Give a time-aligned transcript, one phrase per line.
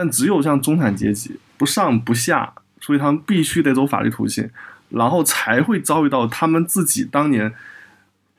[0.00, 4.48] 但只有像中产阶级不上不下，所以他们必须得走法律途径，
[4.90, 7.52] 然后才会遭遇到他们自己当年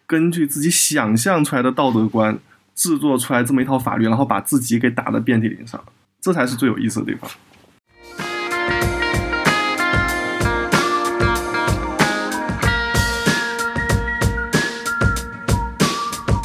[0.07, 2.39] 根据自己想象出来的道德观
[2.73, 5.83] 制作出来这么一套法律，然后把自己给打得遍体鳞伤，
[6.21, 7.29] 这才是最有意思的地方。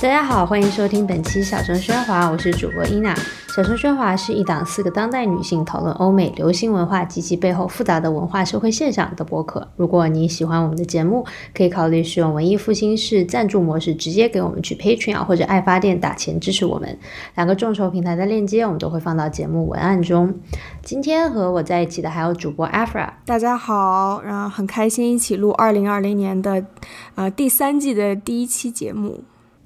[0.02, 3.16] 大家好，欢迎收听本期小声喧哗，我是主播伊娜。
[3.54, 9.68] 小声喧哗是一档四个当代女性讨论欧美流行文化及其背后复杂的文化社会现象的播客。
[9.76, 16.98] 如果你喜欢我们的节目，可以考虑使用文艺复兴式赞助模式，直接给我们去 Patreon 或者爱发电打钱支持我们。
[17.36, 20.34] 两个众筹平台的链接我们都会放到节目文案中。
[20.82, 26.66] 今天和我在一起的还有主播 Afra，大家好，然后很开心一起录二零二零年的
[27.14, 29.22] 呃第三季的第一期节目。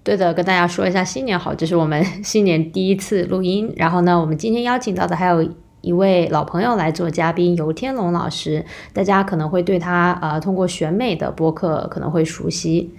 [0.09, 3.71] 对的，跟大家说一下新年好，这是我们 新年第一次录音。
[3.77, 5.47] 然后呢，我们今天邀请到的还有
[5.83, 8.65] 一位老朋友来做嘉宾，游天龙老师。
[8.95, 12.91] 大家可能会对他呃通过选美的播客可能会熟悉。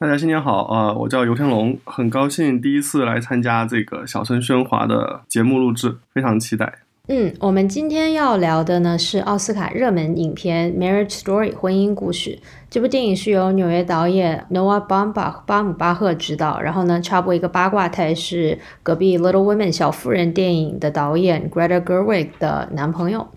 [0.00, 6.85] 大家新年好啊，我叫游天龙，很高兴第一次来参加这个小声喧哗的节目录制，非常期待。
[7.08, 12.40] 嗯，我们今天要聊的呢是奥斯卡热门影片《Marriage Story》婚姻故事。
[12.68, 16.60] 这部电影是由纽约导演 Noah Baumbach 巴姆巴赫执导。
[16.60, 23.28] 然后呢，插播一个八卦，他是隔壁《Little Women》小妇人电影的导演 Greta Gerwig 的男朋友。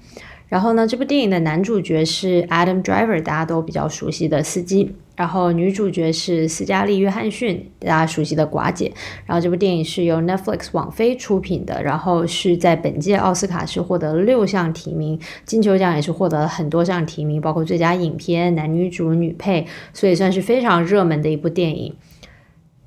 [0.47, 4.95] 然后呢，这部电影的男主角是 Adam Driver，大家都比较熟悉的司机。
[5.19, 8.89] 然后女主角是斯嘉丽·约翰逊，大家熟悉的寡姐。
[9.25, 21.93] 然后这部电影是由 Netflix 网飞出品的，然后是在本届奥斯卡是获得了六项提名，金球奖也是获得了很多项提名，包括最佳影片、男女主、女配，所以算是非常热门的一部电影。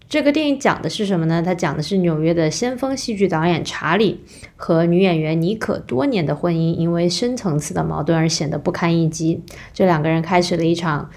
[0.09, 1.43] 这个电影讲的是什么呢？
[1.45, 4.23] 它讲的是纽约的先锋戏剧导演查理
[4.57, 9.43] 和女演员妮可多年的婚姻，因为深层次的矛盾而显得不堪一击。
[9.75, 11.11] 这两个人开始了一场。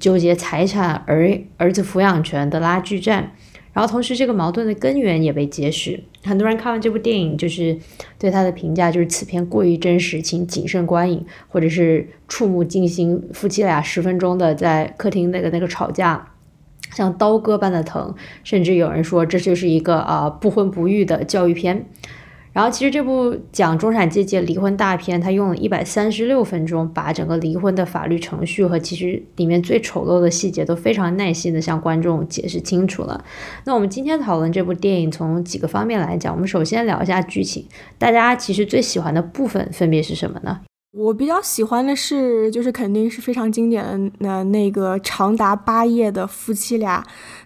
[0.00, 3.32] 纠结财产、儿儿子抚养权的拉锯战，
[3.72, 6.02] 然后同时这个矛盾的根源也被揭示。
[6.24, 7.78] 很多人看完这部电影，就是
[8.18, 13.22] 对他的评价就是此片过于真实，请谨慎观影，或者是触目惊心。
[13.32, 16.34] 夫妻俩十分钟的在客厅那个那个吵架，
[16.92, 18.14] 像刀割般的疼，
[18.44, 21.86] 甚至有人说这就是一个啊不婚不育的教育片。
[22.52, 33.24] 然后，其实这部讲中产阶级离婚大片，它用了一百三十六分钟，把整个离婚的法律程序和其实里面最丑陋的细节都非常耐心的向观众解释清楚了。
[33.64, 37.66] 那我们今天讨论这部电影，从几个方面来讲，我们首先聊一下剧情，
[37.98, 40.60] 大家其实最喜欢的部分分别是什么呢？
[40.94, 47.02] 我比较喜欢的是，就是肯定是非常经典的那那个长达八页的夫妻俩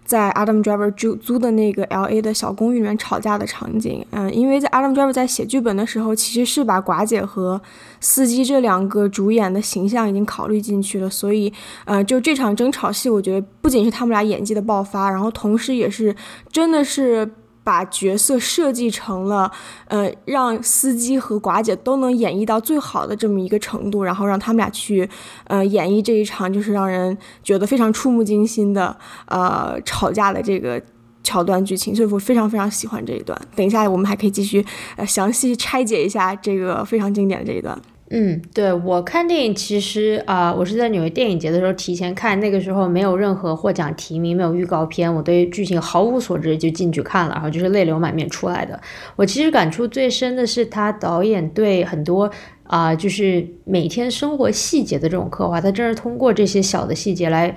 [0.06, 4.03] 在 Adam Driver 租租的那个 L A 的小公寓里面吵架的场景。
[4.12, 7.61] 嗯，因为在 Adam Driver 在写剧本的时候，其实是把寡姐和
[8.00, 11.53] 司机这两个主演的形象已经考虑进去了，所以，
[11.84, 16.15] 呃，就这场争吵戏，我觉得不仅是他们俩演技的爆发，然后同时也是
[16.50, 17.28] 真的是。
[17.66, 19.50] 把角色设计成了，
[19.88, 25.09] 呃，让司机和寡姐都能演绎到最好的这么一个程度，然后让他们俩去，
[25.49, 30.81] 呃，演绎这一场就是让人觉得非常触目惊心的，呃，吵架的这个
[31.25, 33.37] 桥段剧情，所以我非常非常喜欢这一段。
[33.56, 37.76] 等一下我们还可以继续，呃，详细拆解一下这个非常经典的这一段。
[38.11, 48.81] 嗯，对我看电影，其实啊，我是在纽约电影节的时候提前看，那个时候没有任何获奖提名，没有预告片，我对剧情毫无所知就进去看了，然后就是泪流满面出来的。
[49.17, 52.31] 我其实感触最深的是他导演对很多
[52.62, 57.53] 啊，就是每天生活细节的这种刻画，他正是通过这些小的细节来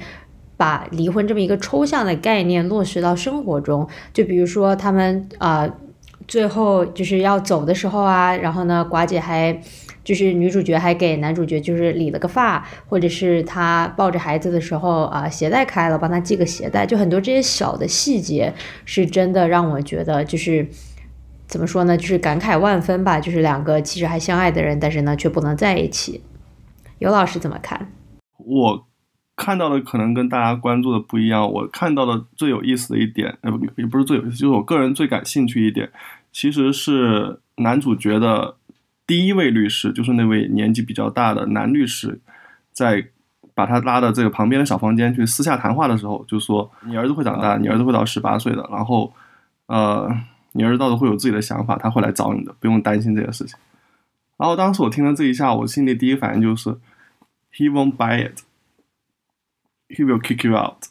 [0.58, 3.88] 把离婚这么一个抽象的概念落实到生活中。
[4.12, 5.72] 就比如说他们啊，
[6.28, 9.62] 最后就是要走的时候啊，然后呢，寡姐还。
[10.10, 18.52] 就是女主角还给男主角就是理了个发，或者是他抱着孩子的时候啊，鞋带开了，帮他系个鞋带，就很多这些小的细节，
[18.86, 20.68] 是真的让我觉得就是
[21.46, 23.20] 怎么说呢，就是感慨万分吧。
[23.20, 26.24] 就是两个其实还相爱的人，但是呢却不能在一起。
[26.98, 27.92] 尤老师怎么看？
[28.40, 28.88] 我
[29.36, 31.48] 看到的可能跟大家关注的不一样。
[31.54, 35.92] 我看到的最有意思的一点，呃，也不是最有意思，就是我个人最感兴趣一点，
[36.32, 38.56] 其实是男主角的。
[39.10, 42.20] 第一位律师就是那位年纪比较大的男律师，
[42.72, 43.08] 在
[43.56, 49.12] 把他拉到这个旁边的小房间去私下谈话的时候，就说：“你儿子会长大，你儿子会到十八岁的，然后，
[49.66, 50.16] 呃，
[50.52, 53.58] 你儿子到时候会有自己的想法，他会来找你的，不用担心这个事情。”
[54.38, 56.70] 然后当时我听了这一下，我心里第一反应就是
[57.52, 58.42] ：“He won't buy it,
[59.88, 60.86] he will kick you out。”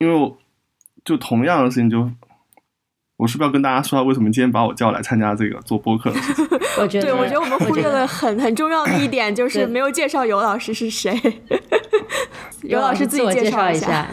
[0.00, 0.34] 因为
[1.04, 2.10] 就同样的事情就。
[3.18, 6.46] 我是不是要跟大家说，为什么今天把我叫来参加这个做播客的事情？
[6.80, 11.12] 我觉得，对我觉得我们忽略了很很重要的一点，就 是没有介绍尤老师是谁。
[12.64, 14.08] 尤老师自己介绍一下。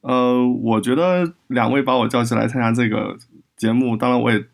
[0.00, 3.16] 呃，我觉得两位把我叫起来参加这个
[3.56, 4.44] 节目，当然我也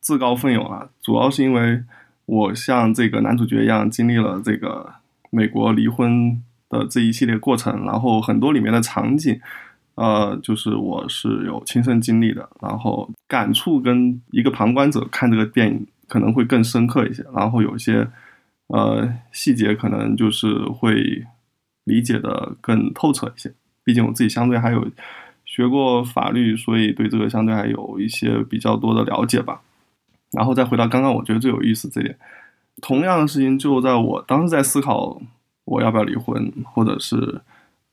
[0.00, 1.82] 自告奋勇了，主要是因为
[2.26, 4.94] 我像这个男主角一样经历了这个
[5.30, 9.40] 美国离婚的这一系列过程，然后很多里面的场景。
[9.96, 18.08] 呃，就是我是有亲身经历的，然后感触跟一个旁观者看这个电影可能会更深刻一些，然后有些
[18.68, 21.24] 呃细节可能就是会
[21.84, 23.52] 理解的更透彻一些。
[23.82, 24.86] 毕竟我自己相对还有
[25.44, 29.60] 学过法律，所以对这个相对还有一些比较多的了解吧。
[30.32, 32.16] 然后再回到刚刚我觉得最有意思这点，
[32.80, 35.20] 同样的事情就在我当时在思考
[35.64, 37.40] 我要不要离婚，或者是。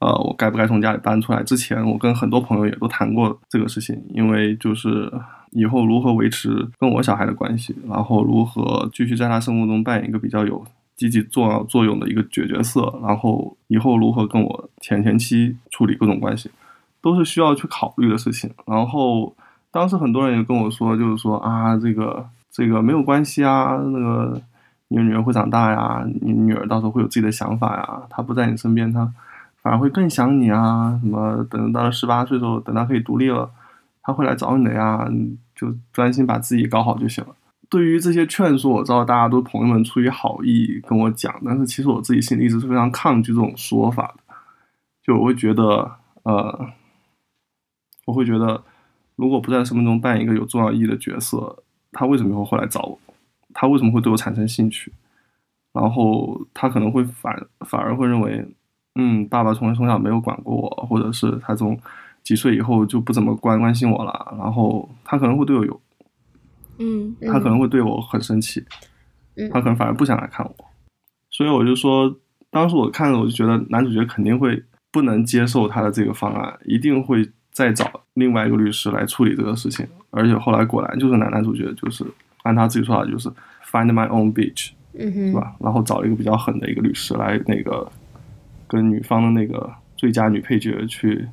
[0.01, 1.43] 呃，我该不该从家里搬出来？
[1.43, 5.13] 之前我跟很多朋友也都谈过这个事情，因为就是
[5.51, 10.65] 以后如何维持跟我小孩的关系，然后如何继续在他生活中扮演一个比较有
[10.95, 16.49] 积极重要作用的一个角角色，然后以后如何跟我前前妻处理各种关系，
[17.01, 18.49] 都是需要去考虑的事情。
[18.65, 19.35] 然后
[19.71, 24.41] 当时很多人也跟我说，就是说啊，这个这个没有关系啊，那个
[24.87, 29.11] 你女儿会长大呀，你女儿到时候会有自己的想法呀，她不在你身边，她。
[29.63, 30.99] 反而会更想你啊！
[31.03, 33.47] 什么等到了十八岁时候，等她可以独立了，
[34.01, 35.07] 他会来找你的呀。
[35.53, 37.35] 就专心把自己搞好就行了。
[37.69, 44.33] 对于这些劝说，我知道大家都朋友们出于好意跟我讲，但是其实我自己心里一直是非常抗拒这种说法的。
[45.03, 45.91] 就我会觉得，
[46.23, 46.67] 呃，
[48.05, 48.63] 我会觉得，
[49.15, 52.99] 如果不在生命中扮演一个有重要意义的角色，他为什么会后来找我？
[53.53, 54.91] 他为什么会对我产生兴趣？
[55.73, 58.43] 然后他可能会反反而会认为。
[58.95, 61.79] 嗯，爸爸从从小没有管过我，或者是他从
[62.23, 65.81] 几岁以后就不怎么关关心我了，然后他可能会对我有，
[66.79, 68.63] 嗯，他可能会对我很生气，
[69.51, 70.65] 他可能反而不想来看我，
[71.29, 72.15] 所以我就说，
[72.49, 82.05] 当时我看了，我就觉得男主角肯定会不能接受他的这个方案，一定会再找另外一个律师来处理这个事情，而且后来果然就是男男主角就是
[82.43, 83.29] 按他自己说法，就是
[83.65, 85.55] find my own bitch，嗯是吧？
[85.59, 87.91] 然后找了一个比较狠的一个律师来那个。
[88.67, 91.27] 跟女方的那个最佳女配角去，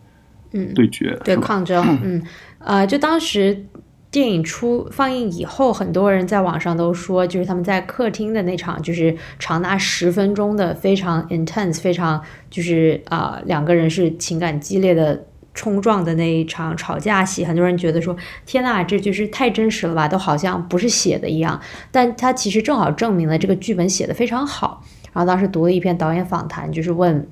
[0.52, 2.22] 嗯，对决，对抗争，嗯，
[2.58, 3.66] 呃，就当时
[4.10, 18.16] 电影出放映以后，很多人在网上都说，就是他们在客厅的那场，就是长达十分钟的非常 intense，非常就是啊，两个人是情感激烈的冲撞的那一场吵架戏，很多人觉得说，
[18.46, 21.60] 天呐，这就是太真实了吧，都好像不是写的一样，
[21.90, 24.82] 但他其实正好证明了这个剧本写的非常好。
[25.12, 27.28] 然后当时读了一篇导演访谈，就是问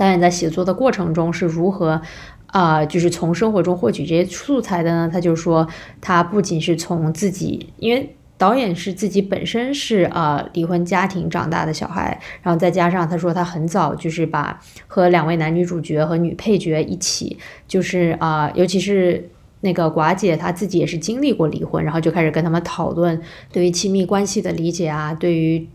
[0.00, 2.00] 导演在写作的过程中是如何
[2.46, 5.10] 啊，就是从生活中获取这些素材的呢？
[5.12, 5.68] 他就说，
[6.00, 17.36] 他不仅是从自己，因为导演是自己本身是啊离婚家庭长大的小孩，然后再加上他说他很早就是把和两位男女主角和女配角一起，
[17.68, 19.28] 就是啊，尤其是
[19.60, 23.20] 那个寡姐，她自己也是经历过离婚，然后就开始跟他们讨论
[23.52, 25.68] 对于亲密关系的理解啊，对于。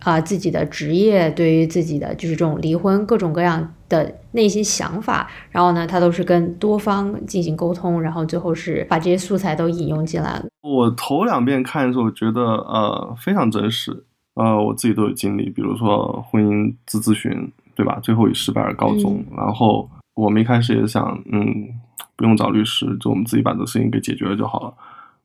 [0.00, 10.46] 啊，自己的职业对于自己的就是这种离婚各种各样的内心想法，然后呢，他都是跟多方进行沟通，然后最后是把这些素材都引用进来了。
[10.62, 14.04] 我头两遍看的时候觉得呃非常真实，
[14.34, 17.98] 呃我自己都有经历，比如说婚姻自咨询，对吧？
[18.00, 19.24] 最后以失败而告终。
[19.36, 21.68] 然后我们一开始也想，嗯，
[22.14, 24.74] 不用找律师，就我们自己把这个事情给解决了就好了。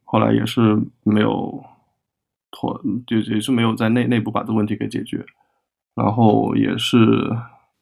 [0.03, 1.63] 后来也是没有。
[2.53, 5.25] 妥就也是没有在内内部把这个问题给解决，
[5.95, 7.35] 然后也是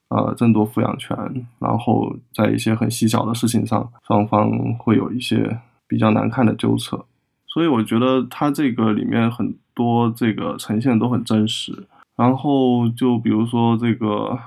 [0.08, 1.16] 呃争夺抚养权，
[1.60, 4.50] 然后在一些很细小的事情上，双方
[4.80, 7.06] 会有一些比较难看的纠扯，
[7.46, 11.88] 所以我觉得他这个里面很多这个呈现都很真实。
[12.16, 14.40] 然后就比如说这个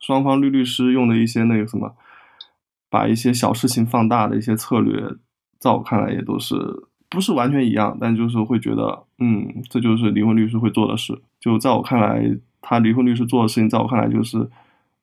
[0.00, 1.94] 双方律律师用的一些那个什么，
[2.90, 5.14] 把一些小事情放大的一些策略，
[5.58, 6.56] 在我看来也都是。
[7.12, 11.20] 不是完全一样，但就是会觉得，嗯，这就是离婚律师会做的事。
[11.38, 12.24] 就在我看来，
[12.62, 14.48] 他离婚律师做的事情，在我看来就是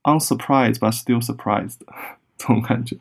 [0.03, 1.77] unsurprised but still surprised
[2.35, 2.97] 这种感觉。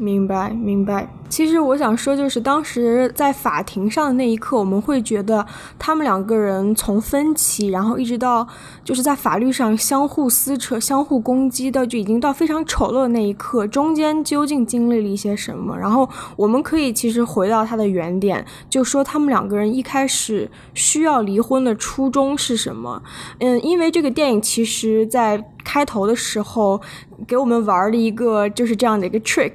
[0.00, 1.12] 明白，明白。
[1.28, 5.44] 其实我想说，就是当时在法庭上的那一刻，我们会觉得
[5.76, 8.46] 他们两个人从分歧，然后一直到
[8.84, 15.76] 就是在法律上相互撕扯、相互攻击的，就已经到非常丑陋的那一刻，中间究竟经历了一些什么？
[15.76, 23.02] 然后我们可以其实回到他的原点，就说他们两个人一开始需要离婚的初衷是什么？
[23.40, 26.80] 嗯，因为这个电影其实在开头的时候
[27.26, 29.52] 给我们玩了一个就是这样的一个 trick。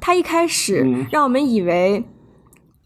[0.00, 2.04] 他一开始让我们以为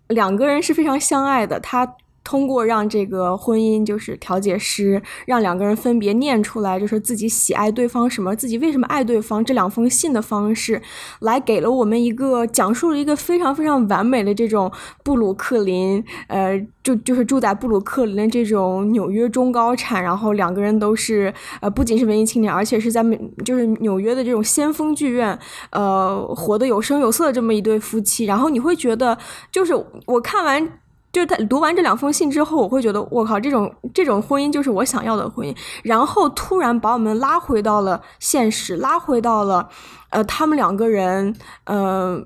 [0.08, 10.80] 两个人是非常相爱的，他通过让这个婚姻就是调解师让两个人分别念出来，就是自己喜爱对方什么，自己为什么爱对方这两封信的方式，
[11.20, 14.72] 来给了我们一个讲述了一个非常非常完美的这种
[15.04, 25.38] 布鲁克林，呃，就就是住在布鲁克林的这种纽约中高产，然后两个人都是呃不仅是文艺青年，而且是在美就是纽约的这种先锋剧院，
[25.70, 29.18] 呃，活得有声有色的这么一对夫妻，然后你会觉得
[29.52, 29.74] 就是
[30.06, 30.80] 我看完。
[31.14, 35.56] 就是他读完这两封信之后，我会觉得我靠，这种这种婚姻就是我想要的婚姻。
[35.84, 39.68] 然后突然把我们拉回到了现实，拉回到了，
[40.10, 41.32] 呃，他们两个人，
[41.66, 42.20] 呃，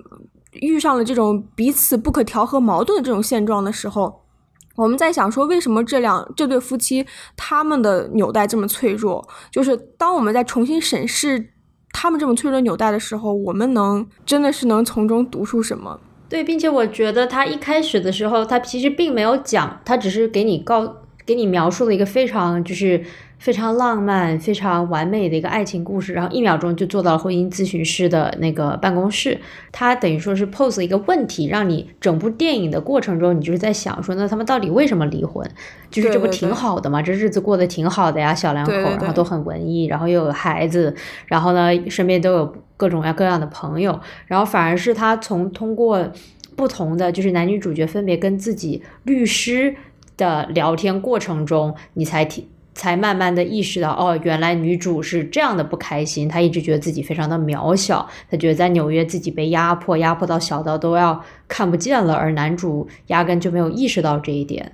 [0.52, 4.22] 遇上了这种彼此不可调和、矛盾的这种现状的时候，
[4.76, 9.28] 我们在想说，为什么这两这对夫妻他们的纽带这么脆弱？
[9.50, 11.52] 就是当我们在重新审视
[11.92, 16.00] 他们这么脆弱纽带的时候，我们能真的是能从中读出什么？
[16.28, 23.02] 对，并且我觉得他一开始的时候，他其实并没有讲，他只是给你告，给你描述了一个非常就是
[23.38, 29.38] 非常浪漫、非常完美的一个爱情故事，然后一秒钟就坐到了婚姻咨询师的那个办公室。
[29.72, 35.48] 他等于说是 pose 一个问题，让你整部电影的过程中，你就是在想说，那他们到底为什么离婚？
[35.90, 37.00] 就是这不挺好的吗？
[37.00, 40.94] 这日子过得挺好的呀，小两口，然后都很文艺，然后又有孩子，
[41.26, 42.54] 然后呢，身边都有。
[42.78, 46.12] 各种各样的朋友，然后反而是他从通过
[46.54, 49.74] 不同的就是男女主角分别跟自己律师
[50.16, 52.46] 的聊天过程中，你才体
[52.78, 64.70] 才慢慢的意识到，哦，原来女主是这样的不开心，她一直觉得自己非常的渺小，她觉得在纽约自己被压迫，压迫到小到都要看不见了，而男主压根就没有意识到这一点。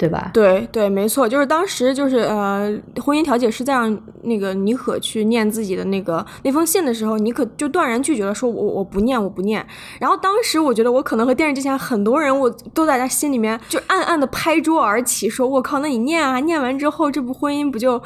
[0.00, 0.30] 对吧？
[0.32, 9.62] 对对，没错，就是当时就是呃，婚姻调解师在让那个妮可去念自己的那个那封信的时候，妮可就断然拒绝了，说我我不念，我不念。
[9.98, 18.02] 然后当时我觉得我可能和电视机前很多人，我都在他心里面就暗暗的拍桌而起，说我靠，那你念啊，念完之后这不婚姻不就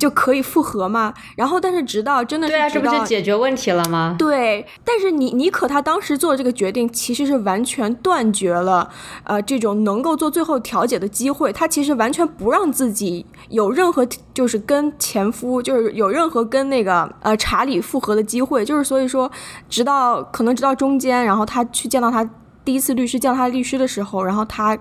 [0.00, 1.14] 就可以复合吗？
[1.36, 4.16] 然后但是直到真的是对啊，这不就解决问题了吗？
[4.18, 8.90] 对，但是妮妮可她当时做的这个决定，其实是完全断绝了
[9.22, 11.35] 呃这种能够做最后调解的机会。
[11.36, 19.30] 会，她其实完全不让自己有任何就是跟前夫就是有任何跟那个呃查理复合的机会，就是所以说，
[19.68, 22.28] 直到可能直到中间，然后她去见到他
[22.64, 24.76] 第一次律师，见到他律师的时候，然后他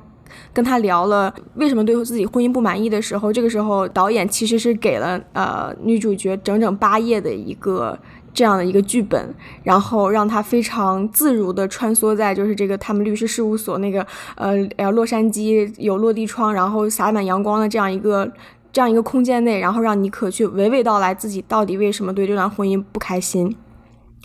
[0.54, 8.00] 跟他聊了为什么对自己婚姻不满意的时候，这个时候导演其实是给了呃女主角整整八页的一个。
[8.36, 18.30] 这样的一个剧本，然后让他非常自如的穿梭在就是这个他们律师事务所那个呃呃洛杉矶有落地窗，然后洒满阳光的这样一个
[18.74, 23.56] 这样一个空间内，然后让妮可去娓娓道来自己到底为什么对这段婚姻不开心。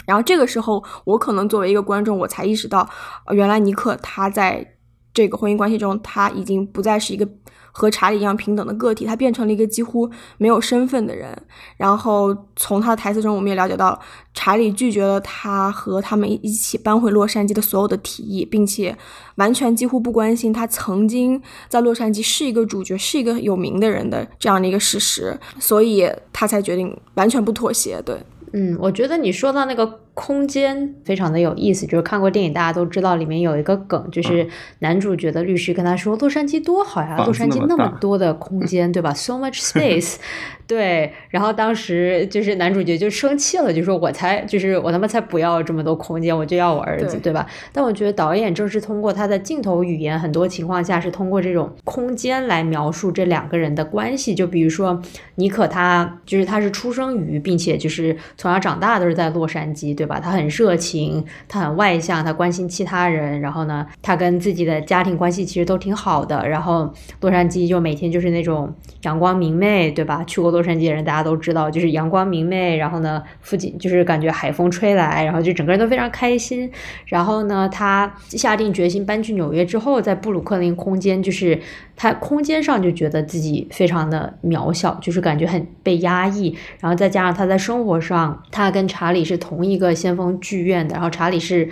[0.04, 2.88] 然后这个时候，我可能作为一个观众，我才意识到，
[3.32, 4.66] 原来妮可她在
[5.14, 7.28] 这个婚姻关系中，她已经不再是一个。
[7.72, 11.36] 和查理一样平等的个体，他变成了一个几乎没有身份的人。
[11.76, 13.98] 然后从他的台词中，我们也了解到，
[14.34, 18.96] 查理拒绝了他和他们一起搬回洛杉矶的所有的提议，并且
[19.36, 25.38] 完全几乎不关心他曾经在洛杉矶是一个主角、是一个有名的人的这样的一个事实。
[25.58, 28.00] 所以他才决定完全不妥协。
[28.04, 28.16] 对，
[28.52, 30.00] 嗯，我觉得你说到那个。
[30.14, 34.46] 空间非常的有意思，就是看过电影，大家都知道里面有一个梗，就是
[34.80, 40.16] 男主角的律师跟他说：“洛杉矶多好呀，洛杉矶那么多的空间， 对吧？So much space。
[40.70, 54.32] ”对，然后当时就是男主角就生气了，就说：“我才就是我他妈才不要这么多空间，我就要我儿子，对吧？”但我觉得导演正是通过他的镜头语言，很多情况下是通过这种空间来描述这两个人的关系。
[54.32, 55.02] 就比如说
[55.36, 59.99] 妮可，他就是他是出生于并且就是从小长大都是在洛杉矶。
[60.00, 60.18] 对吧？
[60.18, 63.38] 他很热情，他很外向，他关心其他人。
[63.42, 66.48] 然后呢，他跟自己的家庭关系其实都挺好的。
[66.48, 66.90] 然后
[67.20, 70.24] 洛杉矶就每天就是那种阳光明媚，对吧？
[70.26, 72.78] 去过洛杉矶的人大家都知道，就是阳光明媚。
[72.78, 76.72] 然后呢，附近就是感觉海风吹来，然后就整个人都非常开心。
[77.04, 81.60] 然后呢，他下定决心搬去纽约之后，在布鲁克林空间，就是
[81.94, 86.56] 他空间上就觉得自己非常的渺小，就是感觉很被压抑。
[86.78, 89.89] 然后再加上他在生活上，他跟查理是同一个。
[89.94, 91.68] 先锋剧院的，然后查理是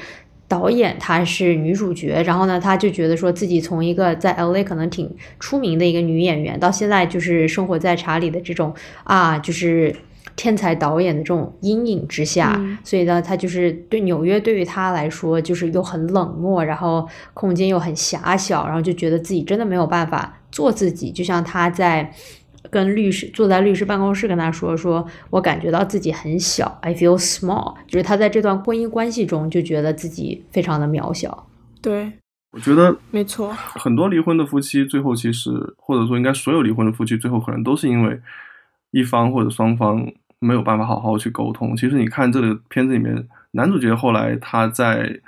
[0.47, 9.95] 导演，她是女主角，然后呢，她就觉得说自己从一个在 L A 可能挺出名的一个女演员，到现在就是生活在查理的这种啊，就是
[10.37, 22.13] 天才导演的这种阴影之下，所以呢，她就是对纽约对于她来说就是又很冷漠，然后空间又很狭小，然后就觉得自己真的没有办法做自己，就像她在。
[22.71, 31.47] 跟律师坐在律师办公室跟他说：“说我感觉到自己很小，I feel small。”就是他在这段婚姻关系中就觉得自己非常的渺小。
[31.81, 32.12] 对。
[32.50, 38.19] 我觉得没错，很多离婚的夫妻最后其实，或者说应该所有离婚的夫妻最后可能都是因为
[38.91, 41.77] 一方或者双方没有办法好好去沟通。
[41.77, 45.21] 其实你看这个片子里面，男主角后来他在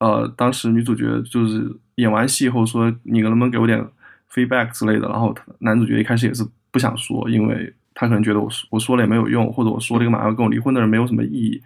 [0.00, 3.86] 呃，当时女主角就是演完戏以后说：“你能不能给我点
[4.32, 11.62] feedback 之类的？”然后男主角一开始也是不想说，因为他可能觉得我我说了也没有用，或者我说这个马上要跟我离婚的人没有什么意义。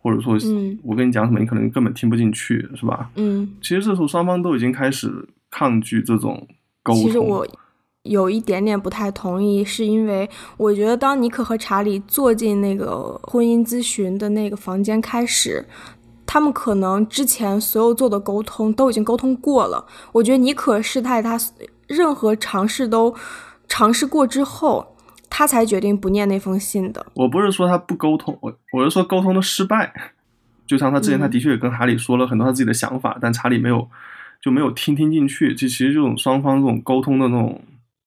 [0.00, 0.38] 或者说，
[0.84, 3.10] 我跟你讲什么，你可能根本听不进去，是吧？
[3.16, 5.12] 嗯，其实这时候双方都已经开始
[5.50, 6.46] 抗拒这种
[6.84, 7.02] 沟通。
[7.02, 7.44] 其实我
[8.04, 15.66] 有一点点不太同意，是因为我觉得当尼克和查理坐进那个婚姻咨询的那个房间开始，
[16.24, 19.84] 他们可能之前所有做的沟通都已经沟通过了。
[20.12, 21.36] 我觉得尼可是在他
[21.88, 23.16] 任何尝试都
[23.66, 24.94] 尝试过之后。
[25.30, 27.04] 他才决定不念那封信的。
[27.12, 29.92] 我不是说他不沟通，我我是说沟通的失败。
[30.66, 33.86] 就像他之前，他的确也跟查理说了很多他自己的想法，但查理没有
[34.40, 35.54] 就没有听听进去。
[35.54, 37.60] 就其实这种双方这种沟通的那种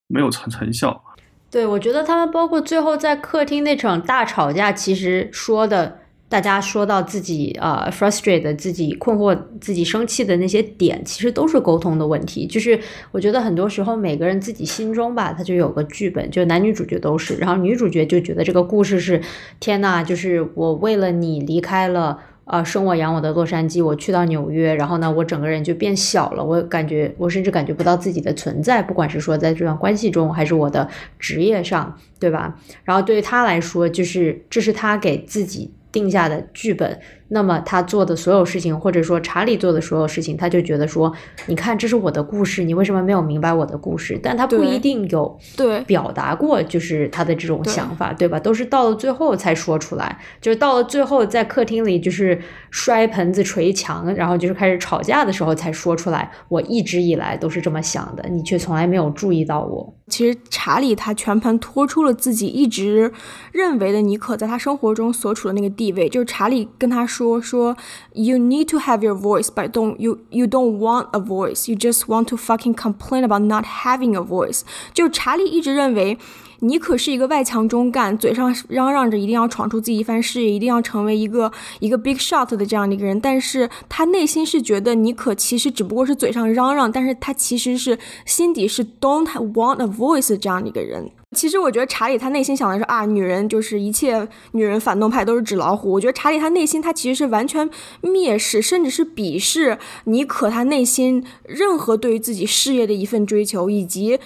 [0.07, 1.03] 没有成成效。
[1.51, 6.00] 对，我觉得他们包括最后在客厅那场大吵架，其实说的。
[6.31, 12.47] 大家说到自己呃 frustrated 自己困惑自己生气的那些点，其实都是沟通的问题。
[12.47, 12.79] 就是
[13.11, 17.35] 我觉得很多时候每个人自己心中吧，他就有个剧本，就男女主角都是。
[17.35, 19.21] 然后女主角就觉得这个故事是
[19.59, 26.41] 天呐，就是我为了你离开了呃生我养我的洛杉矶，我去到纽约，然后呢，我整个人就变小了。
[26.41, 30.87] 我感觉我甚至感觉不到自己的存在，不管是说在这段关系中，还是我的
[31.19, 32.57] 职业上，对吧？
[32.85, 35.71] 然后对于他来说，就是这是他给自己。
[35.91, 36.99] 定下的剧本。
[37.33, 41.11] 那么他做的所有事情，或者说查理做的所有事情，他就觉得说，
[41.47, 44.19] 你看这是我的故事，你为什么没有明白我的故事？
[44.21, 48.37] 但他不一定有对表达过，就是他的这种想法，对吧？
[48.37, 52.37] 都是到了最后才说出来，就是到了最后在客厅里就是
[52.69, 56.29] 摔盆子捶墙，然后就是开始吵架的时候才说出来。
[56.49, 59.93] 我一直以来都是这么想的，你却从来没有注意到我。
[60.09, 63.13] 其实查理他全盘托出了自己一直
[63.53, 67.20] 认为的尼可在他生活中所处的那个地位，就是查理跟他说。
[67.20, 67.76] 说说，
[68.12, 72.06] you need to have your voice, but don't you you don't want a voice, you just
[72.06, 74.60] want to fucking complain about not having a voice。
[74.94, 76.16] 就查理一直认为，
[76.63, 91.09] 你可是一个外强中干，嘴上嚷嚷着一定要闯出自己一番事业，一定要成为一个一个 big shot 的这样的一个人，但是他内心是觉得你可其实只不过是嘴上嚷嚷，但是他其实是心底是 don't want a voice 这样的一个人。
[91.35, 95.89] 其实我觉得查理他内心想的是啊，女人就是一切女人反动派都是纸老虎。
[95.89, 97.67] 我觉得查理他内心他其实是完全
[98.03, 104.19] 蔑视，甚至是鄙视尼可他内心任何对于自己事业的一份追求，以及。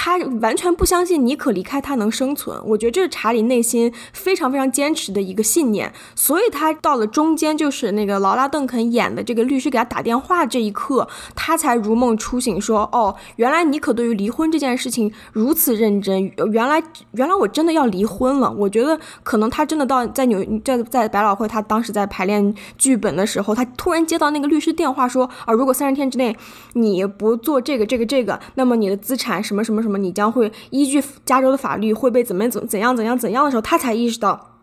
[0.00, 16.80] 他完全不相信尼可离开他能生存，我觉得这是查理内心非常非常坚持的一个信念，所以他到了中间，就是那个劳拉·邓肯演的这个律师给他打电话这一刻，他才如梦初醒，说：“哦，原来尼可对于离婚这件事情如此认真，原来
[17.14, 26.36] 原来我真的要离婚了。”我觉得可能他真的到在纽在在百老汇，他当时在排练剧本的时候，他突然接到那个律师电话说：“啊，如果三十天之内
[26.74, 29.98] 你不做这个这个这个，那么你的资产什么什么什么。”什么？
[29.98, 34.60] 你将会依据加州的法律会被怎么怎怎样怎样怎样的时候，他才意识到，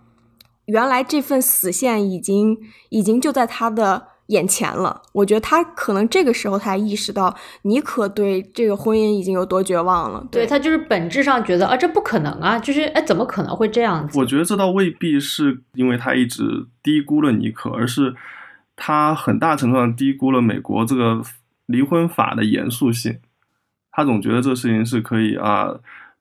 [0.66, 2.58] 原来这份死线已经
[2.90, 5.02] 已经就在他的眼前了。
[5.14, 10.26] 我觉得他可能这个时候才意识到，尼可对这个婚姻已经有多绝望了。
[10.32, 14.18] 对他就是本质上觉得啊，这不可能啊，就是哎，怎么可能会这样子？
[14.18, 18.16] 我觉得这倒未必是因为他一直低估了尼可，而是
[18.76, 21.22] 他很大程度上低估了美国这个
[21.68, 23.20] 离婚法的严肃性。
[23.96, 25.70] 他总觉得这个事情是可以啊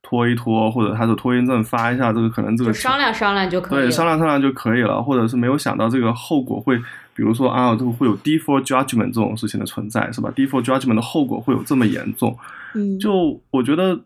[0.01, 6.77] 拖一拖，或者他的拖延症发一下，这个可能这个商量商量就可以，对，商量商量就可以了，或者是没有想到这个后果会，
[7.13, 12.37] 比如说啊，这个会有 default judgment 这种事情的存在，是吧？default judgment 的后果会有这么严重？
[12.75, 13.99] 嗯，就我觉得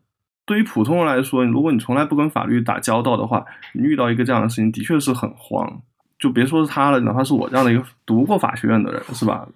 [0.46, 5.82] 对于普通人来说，如果你从来不跟法律打交道的话，你遇到一个这样的事情，的确是很慌。
[6.18, 9.48] 就别说是他了，哪怕是我这样的一个读过法学院的人，是吧？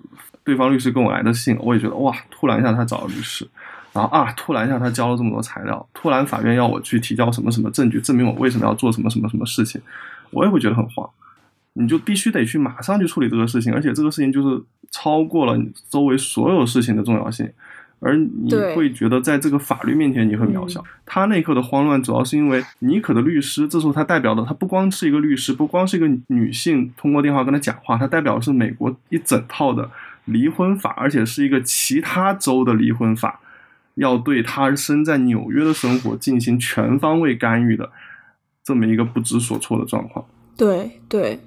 [0.45, 3.47] 对方律师跟我来的信，我也觉得哇，突然一下他找了律师。
[3.93, 9.79] 然后啊，突然一下他交了这么多材料，突然法院要我去提交什么什么证据，证明我为什么要做什么什么什么事情，
[10.31, 11.07] 我也会觉得很慌。
[11.75, 17.49] 你就必须得去马上去处理这个事情，而且这个事情就是超过了你周围所有事情的重要性，
[17.99, 20.83] 而你会觉得在这个法律面前你很渺小。
[21.05, 29.89] 他那一刻的慌乱，主要是因为妮可的律师，这时候他代表的他不光是一个律师，不光是一个女性通过电话跟他讲话，他代表的是美国一整套的
[30.25, 33.39] 离婚法，而且是一个其他州的离婚法。
[33.95, 37.91] 要对他身在纽约的生活进行全方位干预的
[38.63, 40.25] 这么一个不知所措的状况。
[40.57, 41.39] 对对，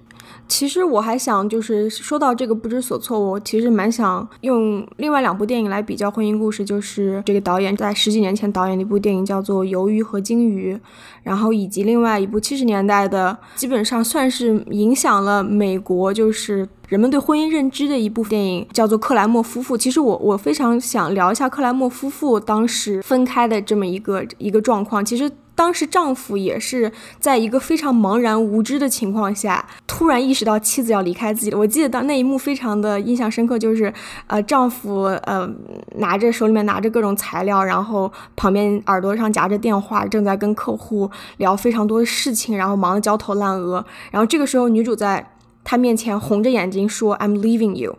[0.48, 10.74] 其实我还想，就是说到这个不知所措，我其实蛮想用另外两部电影来比较婚姻故事，就是这个导演在十几年前导演的一部电影叫做《鱿鱼和金鱼》，
[11.22, 19.74] 然后以及另外一部七十年代的，基本上算是影响了美国就是人们对婚姻认知的一部电影，叫做《克莱默夫妇》。
[19.80, 25.04] 其实我我非常想聊一下克莱默夫妇当时分开的这么一个一个状况。
[25.04, 25.30] 其实。
[25.56, 31.54] 当时丈夫也是在一个非常茫然无知的情况下，突然意识到妻子要离开自己。
[31.54, 33.92] 我记得当那一幕非常的印象深刻，就是
[34.26, 35.48] 呃丈夫呃
[35.96, 43.84] 拿着手里面拿着各种材料，然后旁边耳朵上夹着电话，正在跟客户聊非常多的事情，然后忙得焦头烂额。
[44.12, 45.32] 然后这个时候女主在
[45.64, 47.98] 他面前红着眼睛说：“I'm leaving you。”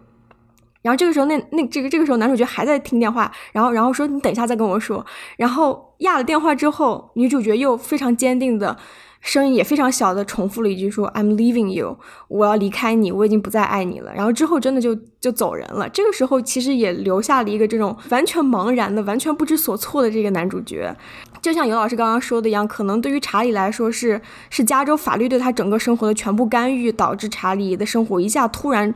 [0.87, 5.05] 然后这个时候，那那这个这个时候，男主角还在听电话，然后然后说你等一下再跟我说。
[5.35, 8.77] 然后压了电话之后，女主角又非常坚定的
[9.19, 11.97] 声音也非常小的重复了一句说 I'm leaving you，
[12.29, 14.13] 我要离开你，我已经不再爱你了。
[14.15, 15.89] 然后之后真的就就走人了。
[15.89, 20.95] 这个时候其实也留下了一个这种完全茫然的、完全不知所措的这个男主角。
[21.41, 28.95] 就像尤老师刚刚说的一样，可能对于查理来说是是加州法律对他整个生活的全部干预，导致查理的生活一下突然。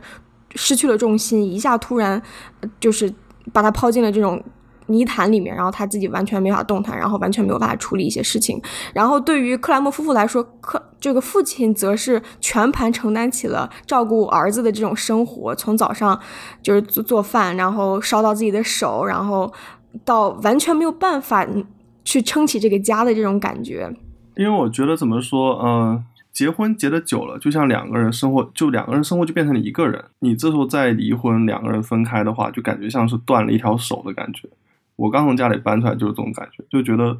[0.54, 2.20] 失去了重心，一下突然
[2.80, 3.12] 就是
[3.52, 4.42] 把他抛进了这种
[4.86, 8.60] 泥潭里面，然后他自己完全没法动弹，然后完全没有办法处理一些事情。
[8.92, 16.18] 然后对于克莱默夫妇来说，克这个父亲则是全盘承担起了照顾儿子的这种生活，从早上
[16.62, 19.52] 就是做做饭，然后烧到自己的手，然后
[20.04, 21.46] 到完全没有办法
[22.04, 23.90] 去撑起这个家的这种感觉。
[24.36, 26.04] 因为我觉得怎么说，嗯。
[26.32, 30.02] 结婚结的久了，就像两个人生活，就两个人生活就变成了一个人。
[30.20, 34.48] 你这时候再离婚，两个人分开的话，就感觉像是断了一条手的感觉。
[34.96, 37.18] 我刚从家里搬出来就是这种感觉，就觉得，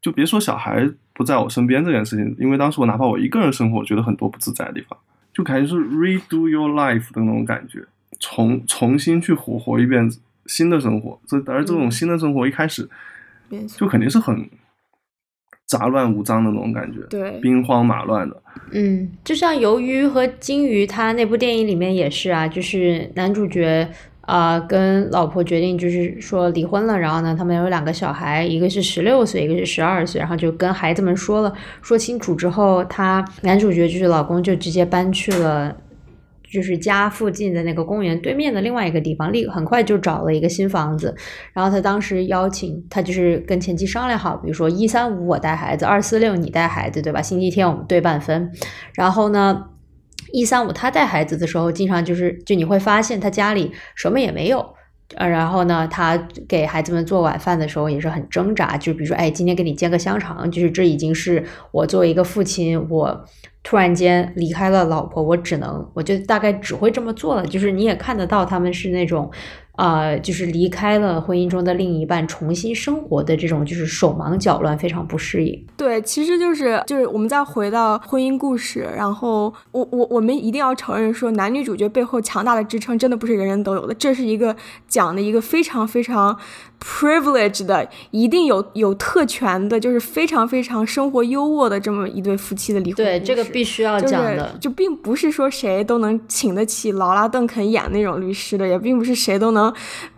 [0.00, 4.96] 就别说小孩不在我身边这件事情，因为当时我哪怕我一个人生活，觉得很多不自在的地方，
[5.34, 7.84] 就感觉是 redo your life 的那种感觉，
[8.20, 10.08] 重重新去活活一遍
[10.46, 11.18] 新的生活。
[11.26, 12.88] 这而这种新的生活一开始，
[13.76, 14.48] 就肯定是很。
[15.66, 18.36] 杂乱无章的那种感觉，对，兵荒马乱的。
[18.72, 23.88] 嗯，就像《鱿鱼和金鱼》，他那部电影里面也是啊，就是男主角
[24.20, 31.52] 啊跟老婆决定就是说离婚了，然后呢，他们有两个小孩，一个是十六岁，一个是十二岁，然后就跟孩子们说了
[31.82, 35.76] 说清楚之后，他男主角就是老公就直接搬去了。
[36.52, 41.14] 就是家附近的那个公园对面的另外一个地方，立很快就找了一个新房子。
[41.52, 47.20] 然后他当时邀请他，就是跟前妻商量好，比如说一三五我带孩子，二四六你带孩子，对吧？
[47.20, 48.50] 星期天我们对半分。
[48.94, 49.64] 然后呢，
[50.32, 54.75] 一三五他带孩子的时候，经常就是就你会发现他家里什么也没有。
[55.14, 56.16] 呃，然后呢，他
[56.48, 63.24] 给孩子们做晚饭的时候也是很挣扎，就比如说，哎，今天给你煎个香肠，就是这已经是我作为一个父亲，我。
[63.68, 67.44] 突然间离开了老婆，我只能，我就大概只会这么做了。
[67.44, 69.28] 就是你也看得到，他们是那种。
[69.76, 75.64] 啊，就是离开了婚姻中的另一半，重新生活的这种，就是手忙脚乱，非常不适应。
[75.76, 83.92] 对，其实就是就是我们再回到婚姻故事，然后我我我们一定要承认说，男女主角背后强大的支撑，真的不是人人都有的。
[83.94, 84.56] 这是一个
[84.88, 86.34] 讲的一个非常非常
[86.82, 93.04] privileged 的，一定有有特权的，就是非常非常生活优渥的这么一对夫妻的离婚。
[93.04, 99.65] 对，这个必须要讲的，就并不是说谁都能请得起劳拉邓肯演那种律师的，也并不是谁都能。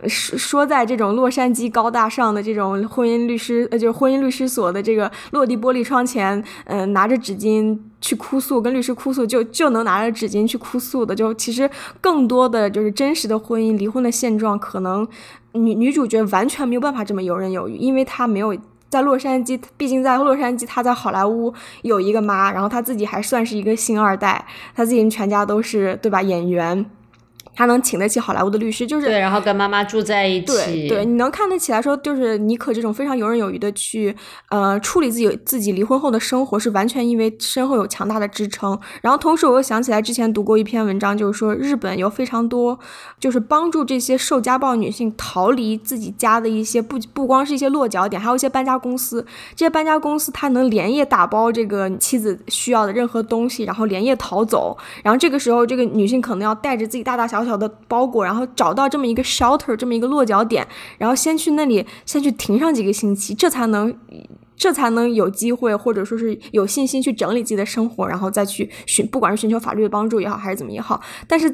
[0.07, 11.15] 说说在这种洛杉矶高大上的这种婚姻律师，呃，就是婚姻律师所的这个落地玻璃窗前，嗯，拿着纸巾去哭诉，跟律师哭诉，就就能拿着纸巾去哭诉的。
[11.15, 11.69] 就其实
[12.01, 15.07] 更多的就是真实的婚姻离婚的现状，可能
[15.53, 18.55] 女女主角完全没有办法这么游刃有余，因为她没有
[18.89, 26.85] 在洛杉矶，毕竟在洛杉矶，她在好莱坞有一个妈，然后她自己还算是一个星二代，她自己全家都是对吧演员。
[27.59, 30.45] 他能请得起好莱坞的律师，就是对，然后跟妈妈住在一起。
[30.45, 34.15] 对，对，你能看得起来说，就是妮可这种非常游刃有余的去，
[34.47, 38.79] 呃，处理自己自己离婚后的生活，是完全因为身后有强大的支撑。
[39.01, 42.79] 然后同时，我又想起来之前读过一篇文章，就是说日本有非常多，
[43.19, 49.25] 就是帮助这些受家暴女性逃离自己家的一些不不光是一些落脚点，还有一些搬家公司。
[49.53, 54.77] 这些搬家公司它能连夜打包这个妻子需要的任何东西，然后连夜逃走。
[55.03, 57.48] 然后这个时候，这个女性可能要带着自己大大小小。
[57.49, 60.65] 小的包裹，然后找到这么一个 shelter，这么一个落脚点，
[60.97, 63.93] 然后先去那里，先去停上几个星期，这才能，
[64.55, 71.01] 这才能有机会，或者说是有信心去整理自己的生活，然后再去寻，不管是寻求法律的帮助也好，还是怎么也好。
[71.27, 71.49] 但是，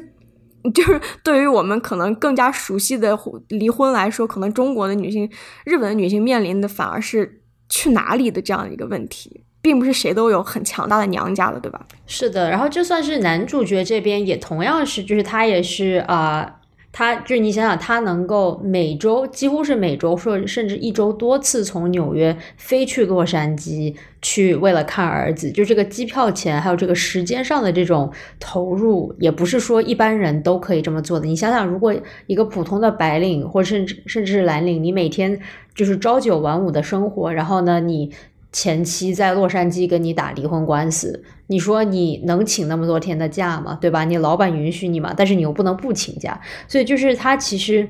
[0.74, 5.30] 就是对于我们可能更加熟悉的离婚来说，可能中国的女性、
[5.64, 11.86] 日本的女性面临的反而是去哪里的这样一个问题，并不是谁都有很强大的娘家的，对吧？
[12.06, 16.60] 是的，然后就算是男主角这边也同样是，就是他也是啊。
[16.98, 31.26] 他就是你想想，他能够每周几乎是每周，说甚至一周多次从纽约飞去洛杉矶，去为了看儿子，就这个机票钱还有这个时间上的这种投入，也不是说一般人都可以这么做的。
[31.26, 31.94] 你想想，如果
[32.28, 35.38] 一个普通的白领，或甚至甚至是蓝领，你每天
[35.74, 38.10] 就是朝九晚五的生活，然后呢，你。
[38.52, 43.76] 前妻在洛杉矶跟你打离婚官司，你说你能请那么多天的假吗？
[43.78, 44.04] 对吧？
[44.04, 45.12] 你老板允许你吗？
[45.14, 47.86] 但是你又不能不请假，所以就是他其实，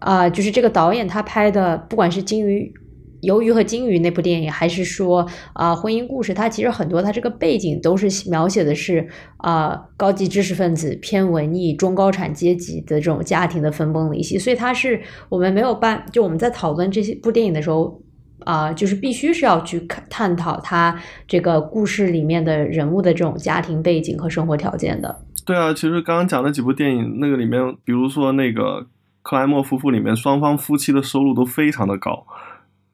[0.00, 2.70] 啊，就是这个导演他拍的，不管是金鱼、
[3.22, 18.03] 鱿鱼和金鱼那部电影，还是说啊婚姻故事，它其实很多它这个背景都是描写的是啊高级知识分子、偏文艺、中高产阶级的这种家庭的分崩离析，所以它是我们没有办，就我们在讨论这些部电影的时候。
[18.44, 25.22] 啊，就是必须是要去看探讨他这个故事里面的人物的这种家庭背景和生活条件的。
[25.44, 28.86] 对啊，其实刚刚讲的几部电影，那个里面，比如说那个
[29.22, 32.26] 克莱默夫妇里面，双方夫妻的收入都非常的高，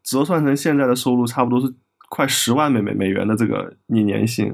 [0.03, 1.73] 折算成现在的收入，差不多是
[2.09, 4.53] 快十万美美美元的这个你年薪。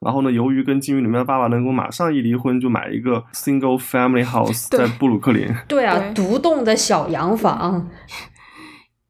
[0.00, 5.48] 然后呢，由于跟金鱼里面的爸爸能够马上一离婚就买一个 single family house 在布鲁克林。
[5.66, 7.88] 对啊，独栋的小洋房。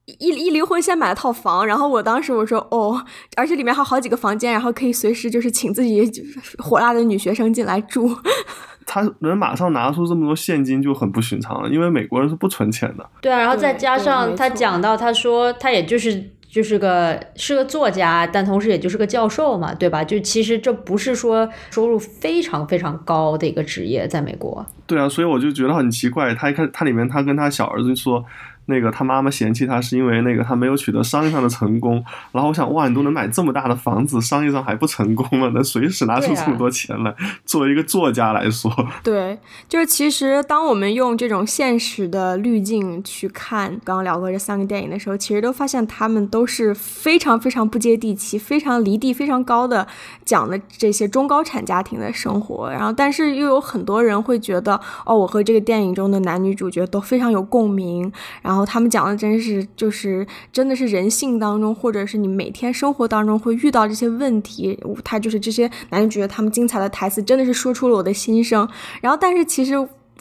[0.07, 3.03] 一一离婚先买了套房，然后我当时我说哦，
[3.37, 6.11] 而且里面还有好几个房间，然后可以随时就是请自己
[6.59, 8.15] 火辣的女学生进来住。
[8.87, 13.09] 他能马上拿出这么多现金就很不寻常了，因为美国人是不存钱的。
[13.23, 20.05] 对啊，然后再加上他讲到，他说他也就是就是个是个作家，但同时也就是个教授嘛，对吧？
[20.05, 24.67] 就其实这不是说收入非常非常高的一个职业，在美国。
[24.87, 28.23] 对啊，所以我就觉得很奇怪，他一开他里面他跟他小儿子说。
[28.67, 35.51] 那个他妈妈嫌弃他是因为那个他没有取得商业上的成功，然后我想哇，你都能买这么大的房子，商业上还不成功了？
[35.51, 37.15] 能随时拿出这么多钱来？
[37.45, 38.73] 作为一个作家来说，
[39.03, 49.87] 对，就是其实当我们用这种现实的滤镜去看刚刚聊过这三个电影的时候，其实都发现他们都是非常非常不接地气、非常离地非常高的
[50.25, 52.71] 讲的这些中高产家庭的生活。
[52.71, 58.54] 然后，但是又有很多人会觉得，哦，我和这个电影中的男女主角都非常有共鸣，然后。
[58.55, 64.79] 然后他们讲的真是就是真的是人性当中，或者是你每天生活当中会遇到这些问题。
[65.03, 68.69] 他就是这些男主角他们精彩的台词，真的是说出了我的心声。
[69.01, 69.75] 然后，但是其实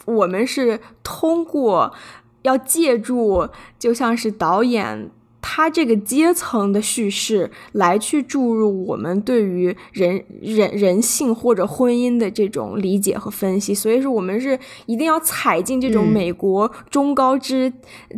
[0.04, 1.94] 我们是通过
[2.42, 5.10] 要借助，就像是导演。
[5.46, 17.70] 他这个阶层的叙事来去注入我们对于人人人性或者婚姻的这种理解和分析，所以说我们是一定要踩进这种美国中高知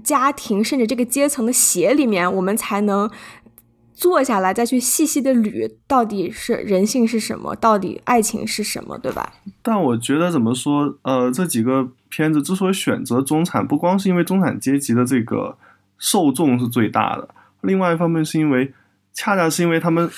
[0.05, 3.11] 家庭甚至这个阶层的鞋里面，我们才能
[3.93, 9.33] 坐下来再去细细的捋到底是人性是什么，到底爱情是什么，对吧？
[9.63, 15.59] 但我觉得怎么说，呃，这几个片子之所以选择中产，不光是因为中产阶级的这个。
[15.99, 17.29] 受众是最大的，
[17.63, 18.73] 另外一方面是因为，
[19.15, 20.09] 恰恰是因为他们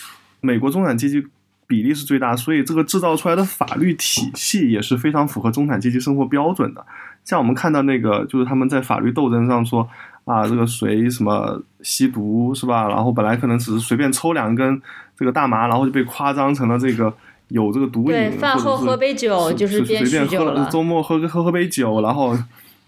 [0.41, 1.25] 美国中产阶级
[1.67, 6.85] 比例是最大，所以这个制造出来的法律体系也是非常符合中产阶级生活标准的。
[7.25, 9.89] 像我们看到那个，就是他们在法律斗争上说
[10.25, 12.89] 啊，这个谁什么吸毒是吧？
[12.89, 14.81] 然后本来可能只是随便抽两根
[15.17, 17.13] 这个大麻，然后就被夸张成了这个
[17.49, 22.37] 有这个毒瘾，对饭后喝杯酒就是随便喝了，周末喝喝喝杯酒，然后。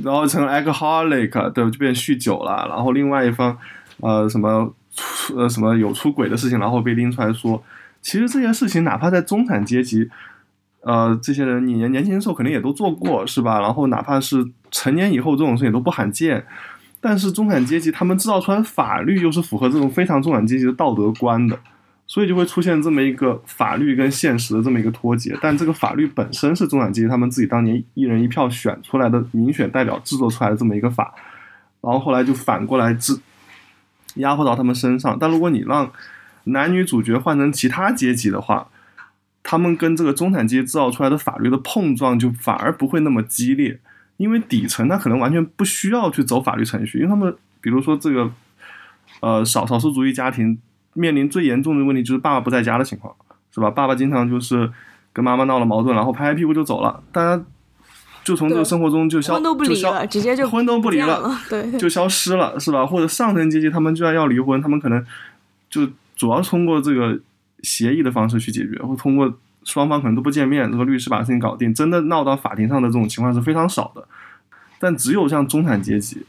[0.05, 2.67] 然后成 alcoholic，对，就变酗酒了。
[2.69, 3.57] 然后另外一方，
[4.01, 7.63] 呃，什么出呃什么有出轨的事情，然后被拎出来说，
[8.01, 10.09] 其实这些事情哪怕在中产阶级，
[10.83, 13.61] 呃，这些人你年年轻的时候肯定也都做过，是吧？
[13.61, 16.45] 然后哪怕是成年以后，这种事情都不罕见。
[17.01, 21.59] 但是中产阶级他们制造出来的法律又是符合这种非常中产阶级的道德观的。
[22.11, 31.15] 所以就会出现这么一个法律跟现实的这么一个脱节，但这个法律本身是中产阶级他们自己当年一人一票选出来的民选代表制作出来的这么一个法，
[31.81, 33.17] 然后后来就反过来制
[34.17, 35.17] 压迫到他们身上。
[35.21, 35.89] 但如果你让
[36.43, 38.67] 男女主角换成其他阶级的话，
[39.45, 43.79] 他们跟这个中产阶级制造出来的法律的碰撞就反而不会那么激烈，
[44.17, 48.33] 因为底层他可能完全不需要去走法律程序，因为他们比如说这个
[49.21, 50.59] 呃少少数族裔家庭。
[50.95, 53.15] 面临最严重的问题就是爸爸不在家的情况，
[53.55, 53.71] 是吧？
[53.71, 54.71] 爸爸经常就是
[55.13, 57.43] 跟妈妈闹了矛盾，然后拍拍屁股就走了，大家
[58.25, 62.85] 就从这个生活中就消就消，直接就婚都不离了，对，就消失了，是吧？
[62.87, 65.05] 或者上层阶级他们居然要离婚，他们可能
[65.69, 67.19] 就主要通过这个
[67.63, 69.33] 协议的方式去解决，或通过
[69.65, 74.07] 双方可能都不见面，这个律师把事情搞定，真的闹到法庭上的这种情况是非常少的。
[74.79, 76.25] 但只有像中产阶级，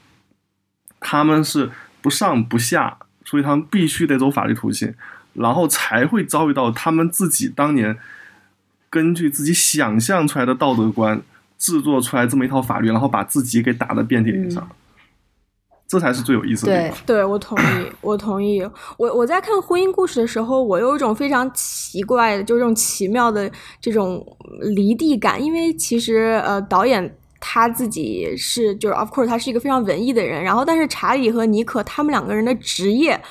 [0.99, 1.71] 他们是
[2.01, 2.97] 不上不下。
[3.25, 4.93] 所以他们必须得走法律途径，
[5.33, 7.97] 然后才会遭遇到他们自己当年
[8.89, 11.21] 根据自己想象出来的道德观
[11.57, 14.67] 制作出来这么一套法律，然后把自己给打得遍体鳞伤。
[15.87, 16.93] 这才是最有意思的。
[17.05, 18.61] 对，我同意， 我同意。
[18.97, 24.25] 我我在看婚姻故事的时候，我有一种非常奇怪的，就这种奇妙的这种
[24.73, 33.21] 离地感，因为其实呃，导演他自己是就是 of course 他是一个非常文艺的人，然后但是查理和尼可他们两个人的职业。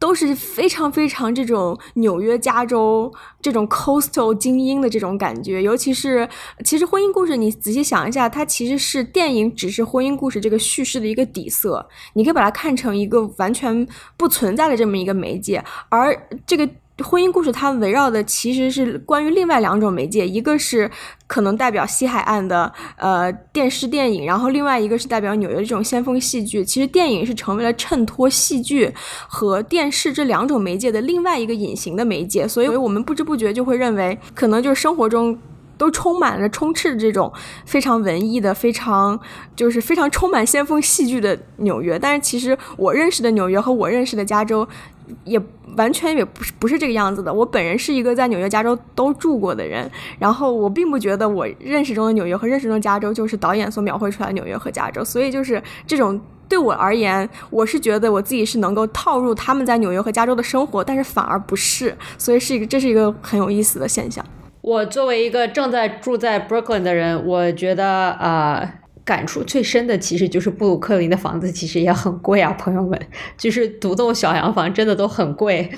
[0.00, 6.26] 都是非常非常这种纽约、加州这种 coastal 精英的这种感觉，尤其是
[6.64, 16.66] 其实婚姻故事，你仔细想一下，它其实是电影只是婚姻故事这个叙事的一个底色，你可以把它看成一个完全不存在的这么一个媒介，而这个。
[17.02, 20.90] 婚姻故事它围绕的其实是关于另外两种媒介，一个是
[21.26, 26.64] 可能代表西海岸的呃电视电影，然后另外一个是代表纽约这种先锋戏剧。
[26.64, 28.92] 其实电影是成为了衬托戏剧
[29.28, 35.38] 和电视这两种媒介的另外一个隐形的媒介，所以我们不知不觉就会认为，可能就是生活中
[35.80, 37.32] 都充满了充斥这种
[37.64, 39.18] 非常文艺的、非常
[39.56, 41.98] 就是非常充满先锋戏剧的纽约。
[41.98, 44.68] 但是其实我认识的纽约和我认识的加州。
[45.24, 45.36] 也
[45.76, 47.34] 完全也不是不是这个样子的。
[47.34, 49.90] 我本人是一个在纽约、加州都住过的人，
[50.20, 55.04] 然后我并不觉得我认识中的纽约和认识中的加州就是导演所描绘出来的纽约和加州。
[55.04, 64.24] 所以就是这种对我而言，我是觉得我自己是能够套入他们在纽约和加州的生活，但是反而不是，所以是一个这是一个很有意思的现象。
[64.60, 68.74] 我作为一个正在住在 Brooklyn 的人，我觉得啊。
[69.02, 73.00] 感触最深的其实就是布鲁克林的房子其实也很贵啊，朋友们，
[73.36, 75.68] 就是独栋小洋房真的都很贵，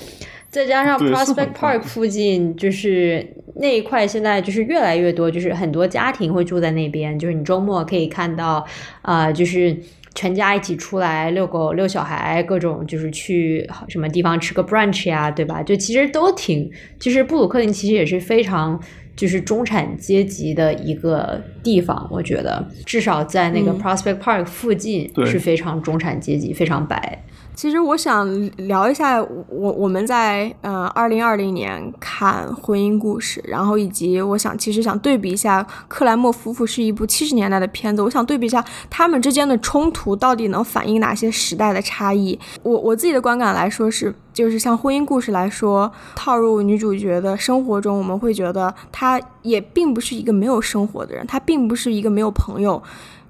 [0.50, 8.66] 再加上 Prospect Park 附近就是那一块现在就是越来越多，就是很多家庭会住在那边，就是你周末可以看到
[9.00, 9.74] 啊，就是
[10.14, 15.62] 全家一起出来遛狗、遛小孩，各种就是去什么地方吃个 brunch 呀，对吧？
[15.62, 18.80] 就其实都挺，就是布鲁克林其实也是非常。
[19.14, 27.22] 就是中产阶级的一个地方，我觉得至少在那个 Prospect Park 附近是非常中产阶级，非常白。
[27.62, 42.36] 其实我想聊一下，我我们在呃二零二零年看《婚姻故事》，然后以及我想其实想对比一下克莱默夫妇是一部七十年代的片子，我想对比一下他们之间的冲突到底能反映哪些时代的差异。
[42.64, 52.82] 我我自己的观感来说是，就是像《婚姻故事》来说，套入女主角的生活中，我们会觉得她也并不是一个没有生活的人，她并不是一个没有朋友。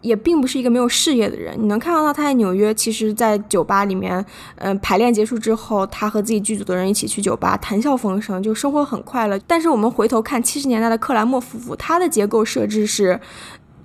[0.02, 1.54] 也并不是一个没有事业的人。
[1.58, 4.22] 你能看到他，在纽约，其实，在酒吧里面，
[4.56, 9.38] 嗯，排练结束之后，他和自己剧组的人一起去酒吧，谈笑风生，就生活很快乐。
[9.46, 13.18] 但是我们回头看七十年代的克莱默夫妇，他的结构设置是，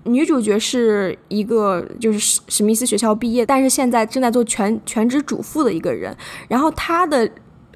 [0.04, 6.16] 女主角是一个就是史史密斯学校毕业，但是现在正在做全全职主妇的一个人。
[6.48, 7.30] 然后他的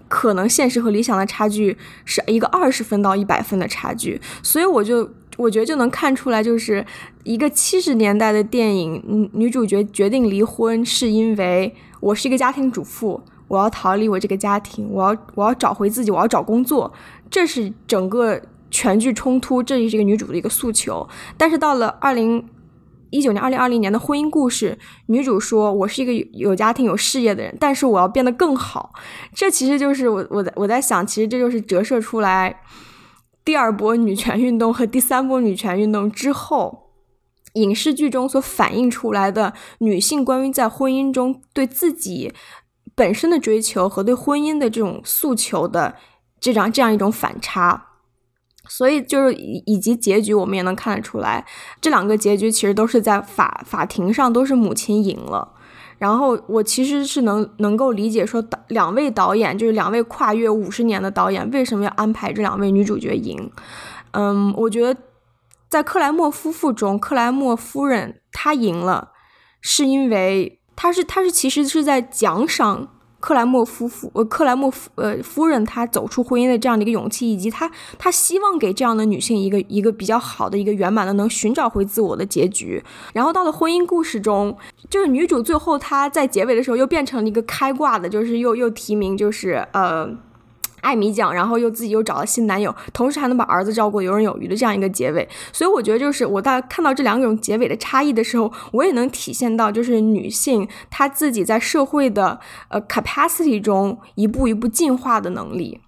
[0.08, 4.20] 可能现实和理想的差距是一个二十分到一百分的差距。
[4.42, 5.10] 所以我就。
[5.42, 6.86] 我觉得就能看出来，就是
[7.24, 16.94] 一个七十年代的电影，女女主角决定离婚，是因为我是一个家庭主妇，我要逃离我这个家庭，我要我要找回自己，我要找工作，
[17.30, 21.08] 这是整个全剧冲突，这也是一个女主的一个诉求。
[21.38, 22.48] 但是到了二零
[23.10, 24.78] 一九年、二零二零年的婚姻故事，
[25.08, 28.94] 女主说：“我是一个有家庭、有事业的人，但是我要变得更好。”
[29.36, 32.62] 这其实就是我我在我在想，其实这就是折射出来。
[33.44, 36.92] 第二波女权运动和第三波女权运动之后，
[37.54, 42.34] 影视剧中所反映出来的女性关于在婚姻中对自己
[42.96, 45.96] 本身的追求和对婚姻的这种诉求的
[46.40, 47.88] 这样这样一种反差，
[48.68, 51.46] 所以就是以以及结局，我们也能看得出来，
[51.82, 55.56] 这两个结局其实都是在法法庭上都是母亲赢了。
[56.02, 63.52] 然后我其实是能能够理解说导两位导演就是两位跨越五十年的导演为什么要安排这两位女主角赢，
[64.14, 65.00] 嗯，我觉得
[65.70, 69.12] 在克莱默夫妇中，克莱默夫人她赢了，
[69.62, 72.88] 是因为她是她是其实是在奖赏。
[73.22, 82.84] 克莱默夫妇，呃，克莱默夫，呃，夫人，她走出婚姻的这样的一个勇气，以及她，她希望给这样的女性一个一个比较好的一个圆满的能寻找回自我的结局。
[83.14, 84.58] 然后到了婚姻故事中，
[84.90, 90.10] 就是女主最后她在结尾的时候又变成了一个开挂的，就是又又提名，就是呃。
[90.82, 105.80] 艾米奖，然后又自己又找了新男友，同时还能把儿子照顾游刃有余的这样一个结尾，所以我觉得就是我在看到这两种结尾的差异的时候，我也能体现到就是女性她自己在社会的呃 capacity 中一步一步进化的能力。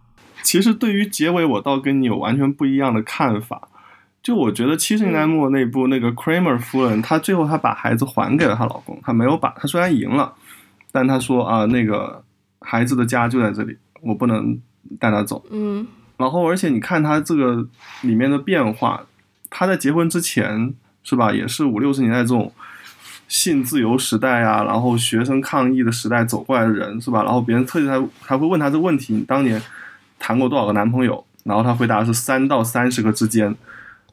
[0.41, 3.69] 其实对于结尾，我倒跟你有完全不一样的看法。
[4.21, 10.33] 就我觉得七十年代末那部那个 Kramer 夫人，她最后她把孩子还给了她老公，她没有把她虽然赢了，
[10.91, 12.23] 但她说啊那个。
[12.65, 14.57] 孩子的家就在这里，我不能
[14.99, 15.43] 带他走。
[15.49, 15.85] 嗯
[16.17, 17.67] 然后，而且你看他这个
[18.01, 19.03] 里面的变化，
[19.49, 20.73] 他在结婚之前
[21.03, 22.53] 是吧，也是五六十年代这种
[23.27, 27.23] 性自由时代啊，然后学生抗议的时代走过来的人是吧？
[27.23, 29.61] 然后别人特意还还会问他这个问题：你当年
[30.19, 31.25] 谈过多少个男朋友？
[31.43, 33.53] 然后他回答是三到三十个之间，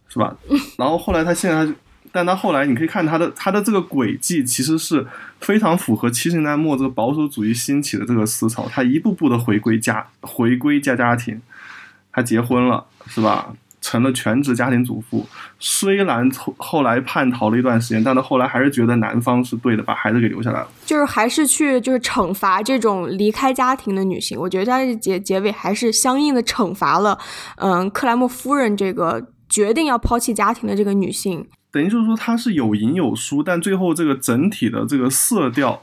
[0.09, 0.35] 是吧？
[0.79, 1.73] 然后后来他现在他就，
[2.13, 5.07] 但他后来你可以看他的他的这个轨迹，其实是
[5.41, 11.41] 非常符合七十年代末这个保守主义兴起的这个思潮，他一步步的回归家回归家家庭。
[12.13, 13.53] 他结婚了，是吧？
[13.81, 15.25] 成了全职家庭主妇。
[15.59, 20.69] 虽然后后来叛逃了一段时间，但他后来还是觉得男方是对的，把孩子给留下来了。
[20.85, 24.39] 就是还是去就是惩罚这种离开家庭的女性。
[24.39, 27.17] 我觉得他结结尾还是相应的惩罚了，
[27.57, 31.47] 嗯，克莱默夫人这个决定要抛弃家庭的这个女性。
[31.71, 35.83] 等于就是说，他是有赢有输，但最后这个整体的这个色调。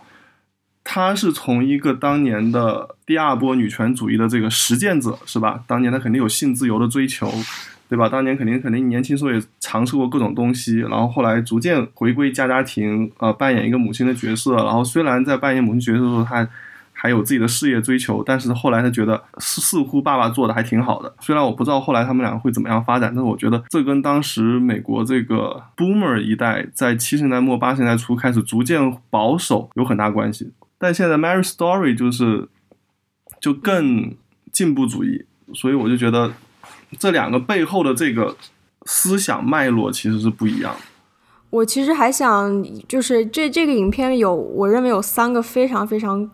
[0.89, 5.61] 他是从一个当年的第二波女权主义的这个实践者，是吧？
[5.67, 7.29] 当年他肯定有性自由的追求，
[7.89, 8.07] 对吧？
[8.07, 14.55] 当年肯定肯定年轻时候也尝试过各种东西，然后后来逐渐回归家家庭，呃，扮演一个母亲的角色。
[14.55, 16.47] 然后虽然在扮演母亲角色的时候，他
[16.99, 21.13] 还有自己的事业追求，但是后来他觉得似似乎爸爸做的还挺好的。
[21.19, 30.51] 虽然我不知道后来他们两个会怎么样发展，但是我觉得这跟当时美国这个 Boomer 一代在七十年代末八十年代初开始逐渐保守有很大关系。
[30.79, 32.49] 但现在《Mary Story》就是
[33.39, 34.15] 就更
[34.51, 36.33] 进步主义，所以我就觉得
[36.97, 38.35] 这两个背后的这个
[38.85, 40.79] 思想脉络其实是不一样的。
[41.49, 46.29] 我其实还想，就是这这个影片有，我认为有三个非常非常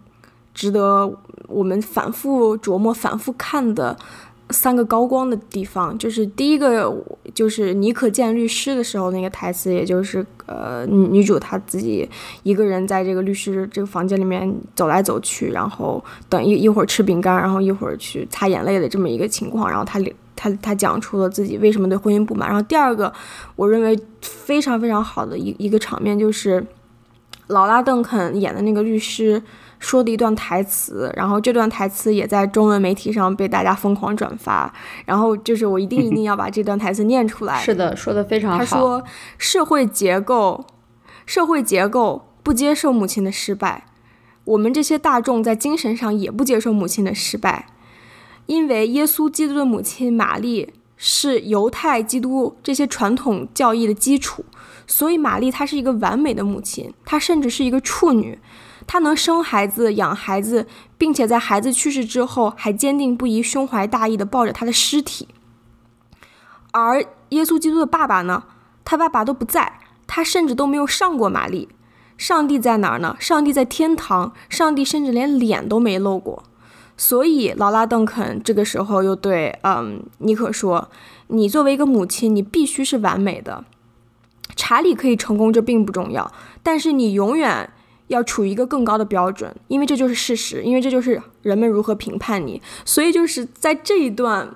[0.54, 1.12] 值得
[1.48, 3.98] 我们反复琢磨、反复看的。
[4.50, 6.94] 三个高光的地方，就是第一个
[7.34, 12.08] 就是妮可见律师的时候那个台词，也就是呃女主她自己
[12.44, 20.00] 一个人在这个律师这个房间里面走来走去，然后等一一会儿吃饼干，然后一会儿去擦眼泪的这么一个情况，然后她
[20.36, 22.48] 她她讲出了自己为什么对婚姻不满。
[22.48, 23.12] 然后第二个
[23.56, 26.64] 我认为非常非常好的一一个场面就是
[27.54, 29.42] 劳拉邓肯演的那个律师。
[29.80, 34.74] 说的一段台词，然后这段台词也在中文媒体上被大家疯狂转发，
[35.04, 37.60] 然后就是我一定 一定要把这段台词念出来。
[37.60, 38.58] 是的，说的非常好。
[38.60, 39.04] 他说
[39.38, 40.66] ：“社会结构，
[41.26, 43.88] 社会结构不接受母亲的失败，
[44.46, 47.66] 我们这些大众在精神上也不接受母亲的失败，
[48.46, 54.46] 因为耶稣基督的母亲玛丽是犹太基督这些传统教义的基础，
[54.88, 58.40] 所以玛丽她是一个完美的母亲，她甚至是一个处女。”
[58.86, 60.68] 她能生孩子、养孩子，
[60.98, 65.30] 并且在孩子去世之后还坚定不移、胸怀大义地抱着他的尸体。
[66.72, 68.44] 而耶稣基督的爸爸呢？
[68.84, 71.70] 他爸爸都不在，他甚至都没有上过玛丽。
[72.18, 73.16] 上帝在哪儿呢？
[73.20, 76.44] 上帝在天堂，上帝甚至连脸都没露过。
[76.98, 80.90] 所以劳拉·邓肯这个时候又对嗯妮可说
[81.28, 83.64] ：“你作为一个母亲，你必须是完美的。
[84.56, 86.32] 查理可以成功，这并不重要，
[86.62, 87.70] 但是你永远。”
[88.08, 92.62] 要处于一个更高的标准，因为这就是事实，因为这就是人们如何评判你。
[92.84, 94.48] 所以就是在这一段，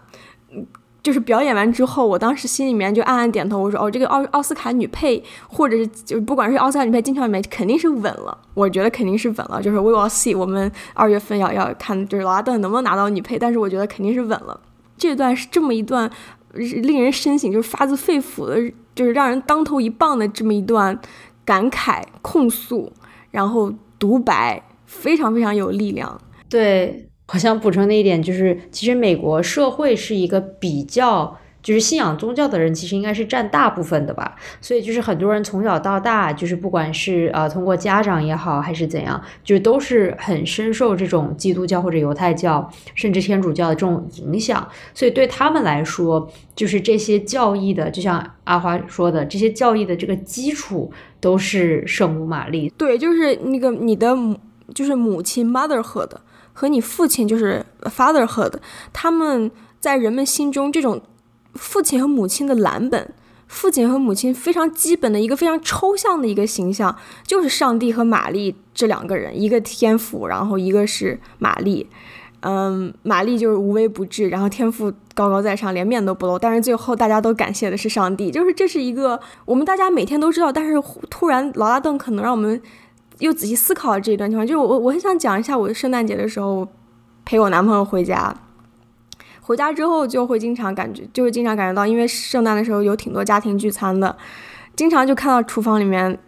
[1.02, 8.38] 就是表演完之后，我当时心里面就暗暗点头，我说：“哦，这个奥奥斯卡女配，或者是就不管是奥斯卡女配、金球里面，肯定是稳了。
[8.54, 9.60] 我觉得肯定是稳了。
[9.62, 14.60] 就是 We will see，我们二月份要要看，就是劳拉邓能不能拿到女配，但是我觉得肯定是稳了。
[14.98, 16.12] 这段是这么一段
[16.58, 21.00] 令人深省，就是发自肺腑的，就是让人当头一棒的这么一段
[21.46, 22.92] 感慨控诉。”
[23.32, 26.20] 然后独白非常非常有力量。
[26.50, 31.38] 对，我想补充的一点就是，其实美国社会是一个比较。
[31.68, 34.34] 就是信仰宗教的人，其实应该是占大部分的吧。
[34.62, 44.66] 所以就是很多人从小到大，就是不管是呃通过家长也好，还是怎样，就是都是很深受这种基督教或者犹太教，甚至天主教的这种影响。
[44.94, 50.90] 所以对他们来说，就是这些教义的，就像阿花说的，这些教义的这个基础
[51.20, 52.72] 都是圣母玛丽。
[52.78, 54.40] 对，就是那个你的母，
[54.74, 56.12] 就是母亲 motherhood
[56.54, 58.54] 和你父亲就是 fatherhood，
[58.94, 59.52] 他们
[59.82, 61.02] 在人们心中这种。
[61.58, 63.14] 父亲和母亲的蓝本，
[63.48, 71.88] 父亲和母亲非常基本的一个非常抽象的一个形象，就是上帝和玛丽这两个人，一个天赋，然后一个是玛丽。
[72.42, 76.38] 嗯，玛丽就是无微不至，然后天赋高高在上，连面都不露。
[76.38, 80.76] 但是最后大家都感谢的是上帝，就是这是一个我们大家每天都知道，但是
[81.10, 82.62] 突然劳拉邓可能让我们
[83.20, 84.46] 又仔细思考了这一段情况。
[84.46, 86.66] 就是我我很想讲一下，我圣诞节的时候
[87.26, 88.34] 陪我男朋友回家。
[89.48, 94.14] 回家之后就会经常感觉，就会经常感觉到，因为圣诞的时候有挺多家庭聚餐的，
[94.76, 96.20] 经常就看到厨房里面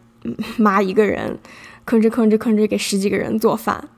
[0.56, 1.38] 妈一个人
[1.86, 3.90] 吭哧吭哧吭哧给十几个人做饭，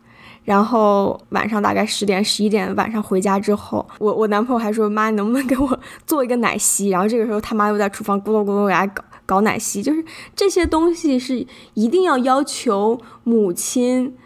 [0.43, 6.89] 然后晚上大概十点十一点晚上回家之后，我我男朋友还说妈，你能不能给我 做一个奶昔？
[6.89, 10.03] 然后这个时候他妈又在厨房咕噜咕噜给他搞搞奶昔，就是
[10.35, 11.45] 这些东西是
[11.75, 14.17] 一定要要求母亲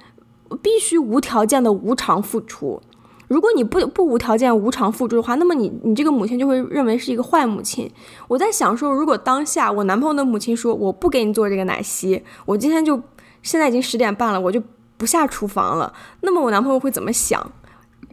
[0.61, 2.81] 必须无条件的无偿付出。
[3.27, 7.89] 如果你不不无条件无偿付出的话，那么你你这个母亲就会认为是一个坏母亲。
[8.27, 13.01] 我在想说，如果当下我男朋友的母亲说我不给你做这个奶昔，我今天就
[13.41, 14.61] 现在已经十点半了，我就。
[14.97, 17.51] 不下厨房了，那么我男朋友会怎么想？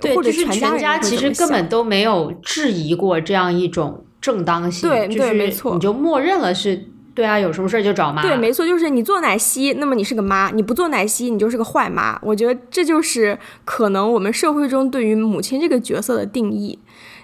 [0.00, 4.90] 对，或者全家其实根本都没有质疑过这样一种正当性。
[4.90, 8.22] 对对，没错，你就默认了是，对啊，有什么事儿就找妈。
[8.22, 12.18] 对，没错，就是你做奶昔，那么你是个妈；你不做奶昔，你就是个坏妈。
[12.22, 16.78] 我觉得这就是可能我们社会中对于母亲这个角色的定义，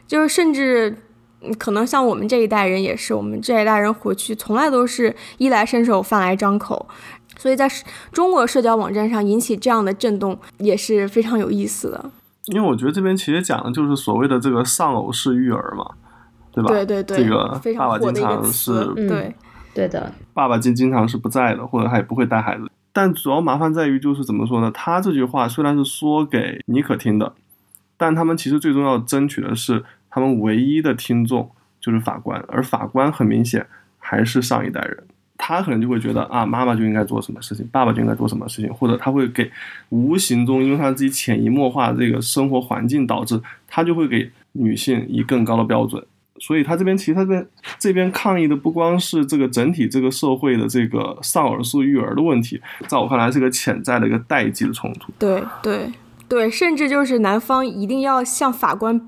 [0.06, 0.94] 就是甚至
[1.56, 6.86] 可能像我们这一代人也是，我们这一代人回去从来都是衣来伸手，饭来张口。
[7.38, 7.70] 所以在
[8.10, 12.10] 中国社交网站上引起这样的震动也是非常有意思的。
[12.46, 15.86] 因为我觉得这边其实讲的就是所谓的这个丧偶式育儿嘛，
[16.52, 16.68] 对吧？
[16.70, 19.32] 对对对，这个爸爸经常是，对
[19.78, 22.68] 对的，爸爸经经常是不在的，或者他也不会带孩子。
[22.92, 24.68] 但主要麻烦在于就是怎么说呢？
[24.72, 27.32] 他这句话虽然是说给妮可听的，
[27.96, 31.48] 但他们其实最终要争取的是他们唯一的听众
[31.78, 33.64] 就是法官，而法官很明显
[34.00, 35.04] 还是上一代人。
[35.36, 39.48] 他可能就会觉得啊，妈妈就应该做什么事情，爸爸就应该做什么事情，或者他会给
[39.90, 46.04] 无形中，因为他自己潜移默化这个生活环境导致，他就会给女性以更高的标准。
[46.40, 47.44] 所以他这边其实他这边
[47.78, 55.12] 这边抗议的不光是这个整体这个社会的这个丧偶式育儿的问题，在我看来是个潜在的一个代际的冲突。
[55.18, 55.92] 对对
[56.28, 59.00] 对，甚至就是男方一定要向法官。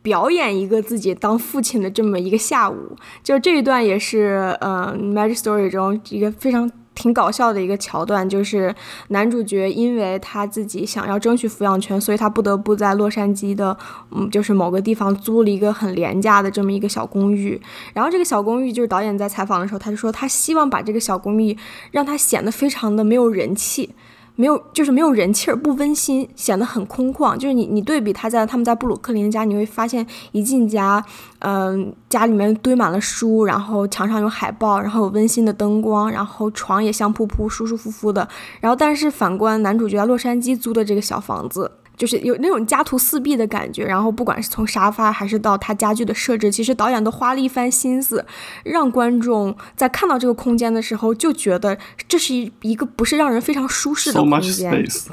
[0.00, 8.74] 表演一个自己当父亲的这么一个下午，就这一段也是，嗯，《Magic Story》中一个非常挺搞笑的一个桥段，就是
[9.08, 13.76] 男主角因为他自己想要争取抚养权，所以他不得不在洛杉矶的，
[14.10, 17.60] 嗯，就是某个地方租了一个很廉价的这么一个小公寓。
[17.94, 21.56] 然后这个小公寓，就是导演在采访的时候，他就说他希望把这个小公寓
[21.92, 23.94] 让他显得非常的没有人气。
[24.40, 27.36] 没有，就是没有人气儿，不温馨，显得很空旷。
[27.36, 31.04] 就是你，你对比他在他们在布鲁克林家，你会发现一进家，
[31.40, 38.28] 嗯，家里面堆满了书，然后墙上有海报，然后有温馨的灯光，然后床也香扑扑、舒舒服服的。
[38.60, 41.72] 然后，但是反观男主角洛杉矶租的这个小房子。
[41.98, 48.24] 就是有那种家徒四壁的感觉，然后不管是从沙发还是到他家具的设置，其实导演都花了一番心思，
[48.64, 51.76] 让观众在看到这个空间的时候就觉得
[52.06, 54.70] 这是一一个不是让人非常舒适的空间。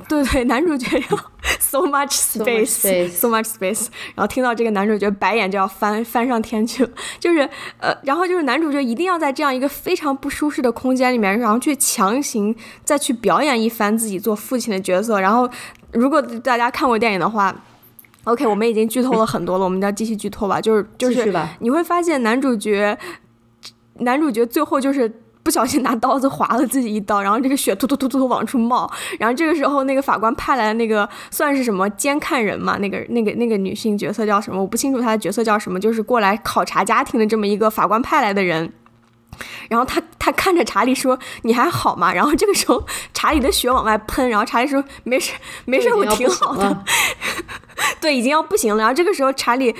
[0.08, 1.18] 对对，男主角要
[1.60, 15.50] so much space，so much space，然后听到这个男主角白眼就要翻翻上天去了，就是呃，然后就是男主角一定要在这样一个非常不舒适的空间里面，然后去强行再去表演一番自己做父亲的角色，然后。
[15.96, 17.56] 如果大家看过电影的话
[18.26, 20.62] ，OK， 我们已经剧透了很多了，我们就要继续剧透吧。
[20.62, 22.98] 就是就是你会发现男主角，
[24.00, 28.92] 男主角最后就是不小心拿刀子划了自己一刀，然后这个血突突突突往出冒。
[29.20, 32.78] 然后这个时候，那个法官派来的那个算是什么监看人嘛？
[32.80, 34.60] 那个那个那个女性角色叫什么？
[34.60, 38.74] 我不清楚她的角色叫什么，就是过来考察家庭的这么一个法官派来的人。
[39.70, 45.34] 然后他他看着查理说：“你还好吗？”然后这个时候查理的血往外喷，然后查理说：“没事
[45.66, 46.84] 没事，我挺好的。
[48.00, 48.82] ”对，已经要不行了。
[48.82, 49.76] 然后这个时候查理，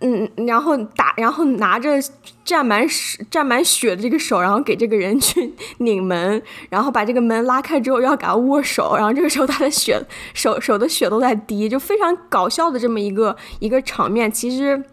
[0.00, 1.98] 嗯，然后打，然后拿着
[2.44, 2.86] 沾满
[3.30, 10.00] 沾满血的这个手，然后给这个人去拧门，然后把这个门拉开之后要给他握手，然后这个时候他的血
[10.34, 14.30] 手手的血都在滴，就非常搞笑的这么一个一个场面。
[14.30, 14.84] 其实。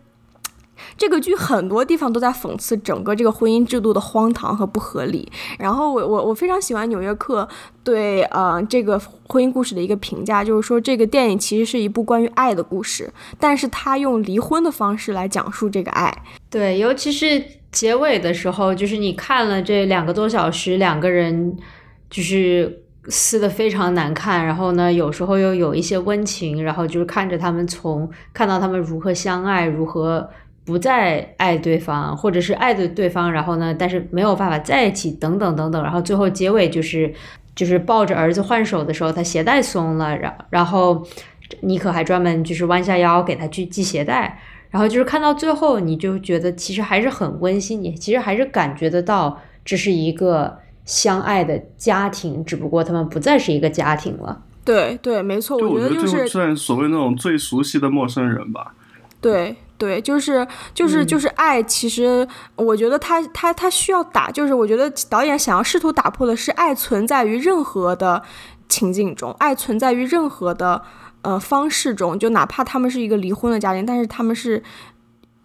[0.98, 5.32] 这个剧很多地方都在讽刺整个这个婚姻制度的荒唐和不合理。
[5.60, 7.44] 然后我我我非常喜欢《纽约客》
[7.84, 16.12] 对呃这个婚姻故事的一个评价，就是说这个电影其实是一部关于爱的故事，但是他用离婚的方式来讲述这个爱。
[16.50, 21.56] 对，尤其是结尾的时候，就是你看了这两个多小时，两个人
[22.10, 30.28] 就是撕的非常难看，然后呢，有时候又有一些温情，然后就是看着他们从看到他们如何相爱，如何。
[30.68, 37.14] 不再爱对方，或者是爱的对方，然后呢，但是没有办法在一起，等等等等，然后最后结尾就是，
[37.56, 41.08] 就是抱着儿子换手的时候，他鞋带松了，然然后
[41.62, 54.42] 妮可还专门就是弯下腰给他去系鞋带，然后就是看到最后，你就觉得其实还是很温馨，你其实还是感觉得到这是一个相爱的家庭，只不过他们不再是一个家庭了。
[54.66, 58.74] 对对，没错，我觉得就是算所谓那种最熟悉的陌生人吧。
[59.22, 59.56] 对。
[59.78, 68.24] 对，就是就是就是爱，其实我觉得他他他需要打，就是我觉得导演想要试图打破的是爱存在于任何的
[68.68, 70.82] 情境中，爱存在于任何的
[71.22, 74.64] 呃方式中，就哪怕他们是一个离婚的家庭，但是他们是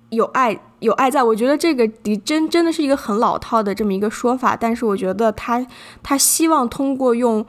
[0.09, 1.22] 有爱有爱在。
[1.22, 5.64] 我觉得这个的真真的是一个很老套的这么一个说法，但是我觉得他
[6.03, 7.47] 他希望通过用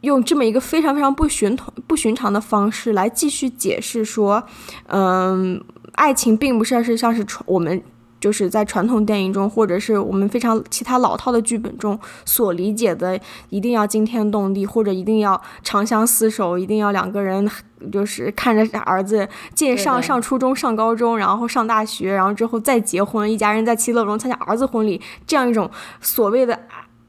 [0.00, 4.44] 用这么一个非常非常不寻同不寻常的方式来继续解释说，
[4.88, 5.62] 嗯，
[5.94, 7.82] 爱情并不是是像是传我们。
[8.20, 13.20] 就是在传统电影中，或者是我们非常其他老套的剧本中所理解的，
[13.50, 17.46] 一定要惊天动地，或者一定要长相厮守，一定要两个人
[17.92, 25.70] 就是看着儿子借上上初中、上高中，然后上大学，然后之后再结婚，一家人在其乐融融参加儿子婚礼，这样一种
[26.00, 26.58] 所谓的。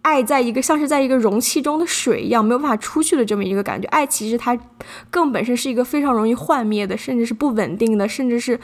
[0.05, 3.87] 爱在一个像是在一个容器中的水一样，没有办法出去的这么一个感觉。
[3.87, 4.55] 爱其实它
[5.09, 8.59] 更本身是一个非常容易幻灭的，甚至是不稳定的，甚至是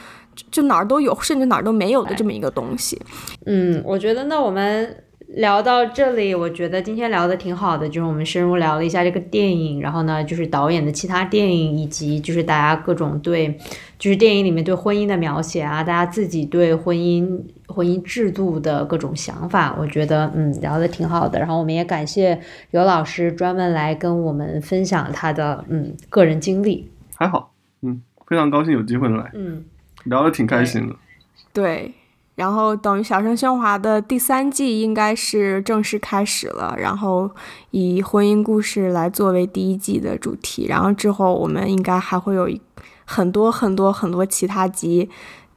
[0.51, 3.01] 就哪儿都有，甚至哪儿都没有的这么一个东西。
[3.47, 5.03] 嗯，我觉得那我们。
[5.35, 13.57] 聊到这里，我觉得今天聊的挺好的，就是我们深入聊了一下这个电影，然后呢，就是导演的其他电影，以及就是大家各种对，
[13.97, 21.39] 就是电影里面对婚姻的描写啊，大家自己对婚姻、婚姻制度的各种想法，我觉得嗯聊的挺好的。
[21.39, 22.37] 然后我们也感谢
[22.71, 26.89] 尤老师专门来跟我们分享他的嗯个人经历。
[27.15, 27.53] 还好，
[27.83, 29.63] 嗯，非常高兴有机会来，嗯，
[30.03, 30.95] 聊的挺开心的。
[31.53, 31.93] 对。
[32.35, 37.29] 然后等于《小声喧哗》的第三季应该是正式开始了，然后
[37.71, 42.49] 以婚姻故事来作为第一季的主题，然后之后我们应该还会有
[43.05, 45.09] 很多很多很多其他集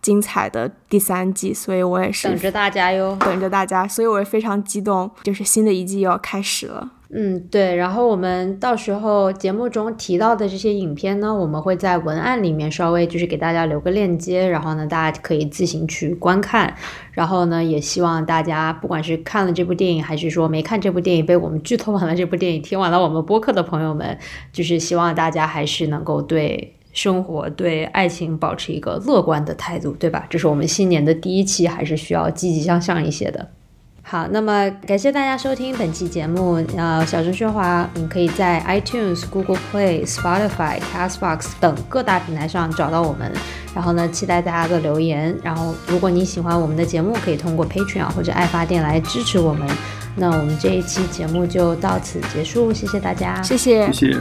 [0.03, 6.91] 精彩的第三季，所以我也是等着大家哟，等着大家，所以我也非常激动，就是新的一季又要开始了。
[7.16, 16.74] 嗯，对，然后我们到时候节目中提到的这些影片呢，我们会在文案里面稍微就是给大家留个链接，然后呢，大家可以自行去观看。
[17.12, 24.18] 然后呢，也希望大家不管是看了这部电影，还是说没看这部电影被我们剧透完了这部电影，听完了我们播客的朋友们，
[24.52, 30.26] 就是希望大家还是能够对生活、对爱情保持一个乐观的态度，对吧？
[30.28, 33.50] 这是我们新年的第一期，还是需要积极向上一些的。
[34.07, 36.62] 好，那么感谢大家收听本期节目。
[36.76, 43.32] 呃，小声喧哗，你可以在 iTunes、Google Play、Spotify、Castbox 等各大平台上找到我们。
[43.74, 45.36] 然后呢，期待大家的留言。
[45.42, 49.66] 然后，如果你喜欢我们的节目，可以通过 Patreon 或者爱发电来支持我们。
[50.14, 54.18] 那我们这一期节目就到此结束，谢谢大家，谢谢，谢谢。